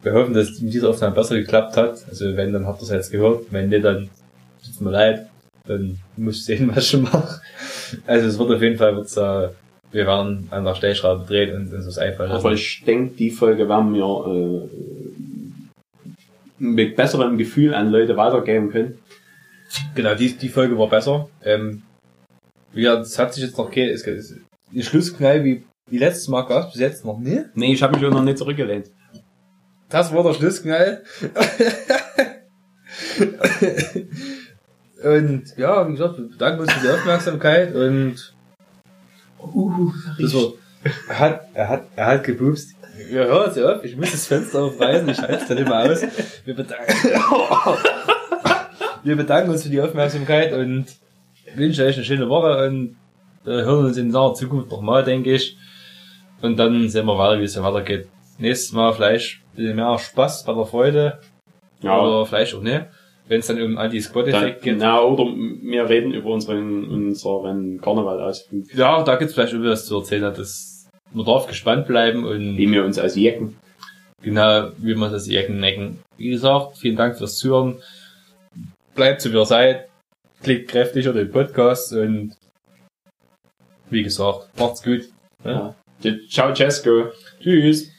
Wir 0.03 0.13
hoffen, 0.13 0.35
dass 0.35 0.49
es 0.51 0.61
mit 0.63 0.73
dieser 0.73 0.91
Aufnahme 0.91 1.15
besser 1.17 1.35
geklappt 1.35 1.77
hat. 1.77 2.05
Also 2.09 2.37
wenn, 2.37 2.53
dann 2.53 2.67
habt 2.67 2.81
ihr 2.81 2.85
es 2.85 2.91
jetzt 2.91 3.11
gehört. 3.11 3.47
Wenn 3.51 3.69
nicht, 3.71 3.85
dann 3.85 4.09
tut's 4.65 4.81
mir 4.81 4.91
leid. 4.91 5.27
Dann 5.67 5.99
muss 6.17 6.37
ich 6.37 6.45
sehen, 6.45 6.71
was 6.75 6.85
ich 6.85 6.91
schon 6.91 7.03
mache. 7.03 7.41
Also 8.07 8.29
es 8.29 8.39
wird 8.39 8.51
auf 8.53 8.63
jeden 8.63 8.79
Fall, 8.79 8.97
wird's, 8.97 9.17
äh, 9.17 9.49
wir 9.95 10.07
werden 10.07 10.49
an 10.51 10.65
der 10.65 10.75
Stellschraube 10.75 11.25
drehen 11.25 11.55
und 11.55 11.73
uns 11.73 11.85
das 11.87 11.99
einfallen 11.99 12.31
lassen. 12.31 12.45
Aber 12.45 12.53
ich 12.55 12.83
denke, 12.85 13.15
die 13.15 13.31
Folge 13.31 13.69
werden 13.69 13.95
wir 13.95 14.27
äh, 14.27 14.69
mit 16.59 16.97
besserem 16.97 17.39
Gefühl 17.39 17.75
an 17.75 17.91
Leute 17.91 18.17
weitergeben 18.17 18.71
können. 18.71 18.99
Genau, 19.95 20.15
die, 20.15 20.33
die 20.37 20.49
Folge 20.49 20.77
war 20.79 20.89
besser. 20.89 21.29
Ähm, 21.45 21.83
ja, 22.73 22.97
das 22.97 23.19
hat 23.19 23.35
sich 23.35 23.45
jetzt 23.45 23.57
noch 23.57 23.71
ge- 23.71 23.91
es 23.91 24.05
es- 24.07 24.35
die 24.73 24.83
Schlussknall 24.83 25.45
wie, 25.45 25.63
wie 25.89 25.99
letztes 25.99 26.27
Mal 26.29 26.43
gab 26.43 26.73
bis 26.73 26.81
jetzt 26.81 27.05
noch 27.05 27.19
nie. 27.21 27.43
Nee, 27.55 27.73
ich 27.75 27.83
habe 27.83 27.97
mich 27.97 28.05
auch 28.07 28.11
noch 28.11 28.25
nicht 28.25 28.39
zurückgelehnt. 28.39 28.91
Das 29.89 30.13
war 30.13 30.25
der 30.25 30.35
Schlussknall. 30.35 31.03
und 35.05 35.45
ja, 35.57 35.87
wie 35.89 35.93
gesagt, 35.93 36.19
wir 36.19 36.29
bedanken 36.29 36.61
uns 36.63 36.73
für 36.73 36.87
die 36.87 36.93
Aufmerksamkeit 36.93 37.75
und 37.75 38.34
Uh, 39.53 39.93
das 40.19 40.35
war, 40.35 40.53
er 41.09 41.19
hat, 41.19 41.41
er 41.55 41.69
hat, 41.69 41.85
er 41.97 42.07
hat 42.07 42.25
gepupst. 42.25 42.75
Ja, 43.11 43.25
hör 43.25 43.47
jetzt 43.47 43.59
auf, 43.59 43.85
ich 43.85 43.97
muss 43.97 44.13
das 44.13 44.27
Fenster 44.27 44.63
aufreißen, 44.63 45.09
ich 45.09 45.19
halte 45.19 45.35
es 45.35 45.49
dann 45.49 45.59
immer 45.59 45.83
aus. 45.83 46.03
Wir 46.45 46.55
bedanken, 46.55 46.95
wir 49.03 49.17
bedanken 49.17 49.51
uns 49.51 49.65
für 49.65 49.69
die 49.69 49.81
Aufmerksamkeit 49.81 50.53
und 50.53 50.87
wünschen 51.57 51.85
euch 51.85 51.97
eine 51.97 52.05
schöne 52.05 52.29
Woche 52.29 52.69
und 52.69 52.97
äh, 53.47 53.51
hören 53.51 53.87
uns 53.87 53.97
in 53.97 54.09
naher 54.09 54.35
Zukunft 54.35 54.71
nochmal, 54.71 55.05
denke 55.05 55.35
ich. 55.35 55.57
Und 56.41 56.57
dann 56.57 56.89
sehen 56.89 57.07
wir 57.07 57.19
weiter, 57.19 57.41
wie 57.41 57.45
es 57.45 57.55
so 57.55 57.63
weitergeht. 57.63 58.09
Nächstes 58.39 58.73
Mal 58.73 58.93
vielleicht 58.93 59.37
ein 59.37 59.57
bisschen 59.57 59.77
mehr 59.77 59.99
Spaß 59.99 60.45
bei 60.45 60.55
der 60.55 60.67
Freude. 60.67 61.21
Ja. 61.81 62.01
Oder 62.01 62.27
vielleicht 62.27 62.55
auch 62.55 62.63
nicht. 62.63 62.83
Wenn 63.27 63.41
es 63.41 63.47
dann 63.47 63.61
um 63.63 63.75
Dann, 63.77 63.87
Anti-Squat-Effekt 63.87 64.63
geht. 64.63 64.75
genau, 64.75 65.13
oder 65.13 65.25
wir 65.35 65.89
reden 65.89 66.13
über 66.13 66.31
unseren, 66.31 66.85
unseren 66.91 67.81
Karnevalausflug, 67.81 68.73
Ja, 68.75 69.03
da 69.03 69.17
gibt's 69.17 69.33
vielleicht 69.35 69.53
irgendwie 69.55 69.71
was 69.71 69.87
zu 69.87 69.97
erzählen. 69.99 70.33
Das, 70.35 70.87
man 71.13 71.25
darf 71.25 71.47
gespannt 71.47 71.87
bleiben 71.87 72.25
und 72.25 72.59
wie 72.59 72.71
wir 72.71 72.85
uns 72.85 72.99
aus 72.99 73.17
Jecken. 73.17 73.57
genau, 74.23 74.71
wie 74.79 74.95
man 74.95 75.11
das 75.11 75.27
Ecken 75.29 75.59
necken. 75.59 76.01
Wie 76.19 76.31
gesagt, 76.31 76.77
vielen 76.79 76.97
Dank 76.97 77.17
fürs 77.17 77.39
Zuhören. 77.39 77.77
Bleibt 78.95 79.23
so 79.23 79.33
wie 79.33 79.37
ihr 79.39 79.47
seid. 79.47 79.89
Klickt 80.43 80.71
kräftig 80.71 81.09
unter 81.09 81.21
den 81.25 81.33
Podcast 81.33 81.93
und 81.95 82.37
wie 83.89 84.03
gesagt, 84.03 84.49
macht's 84.59 84.83
gut. 84.83 85.03
Ja. 85.45 85.75
Ciao, 86.29 86.55
Cesco. 86.55 87.07
Tschüss. 87.41 87.91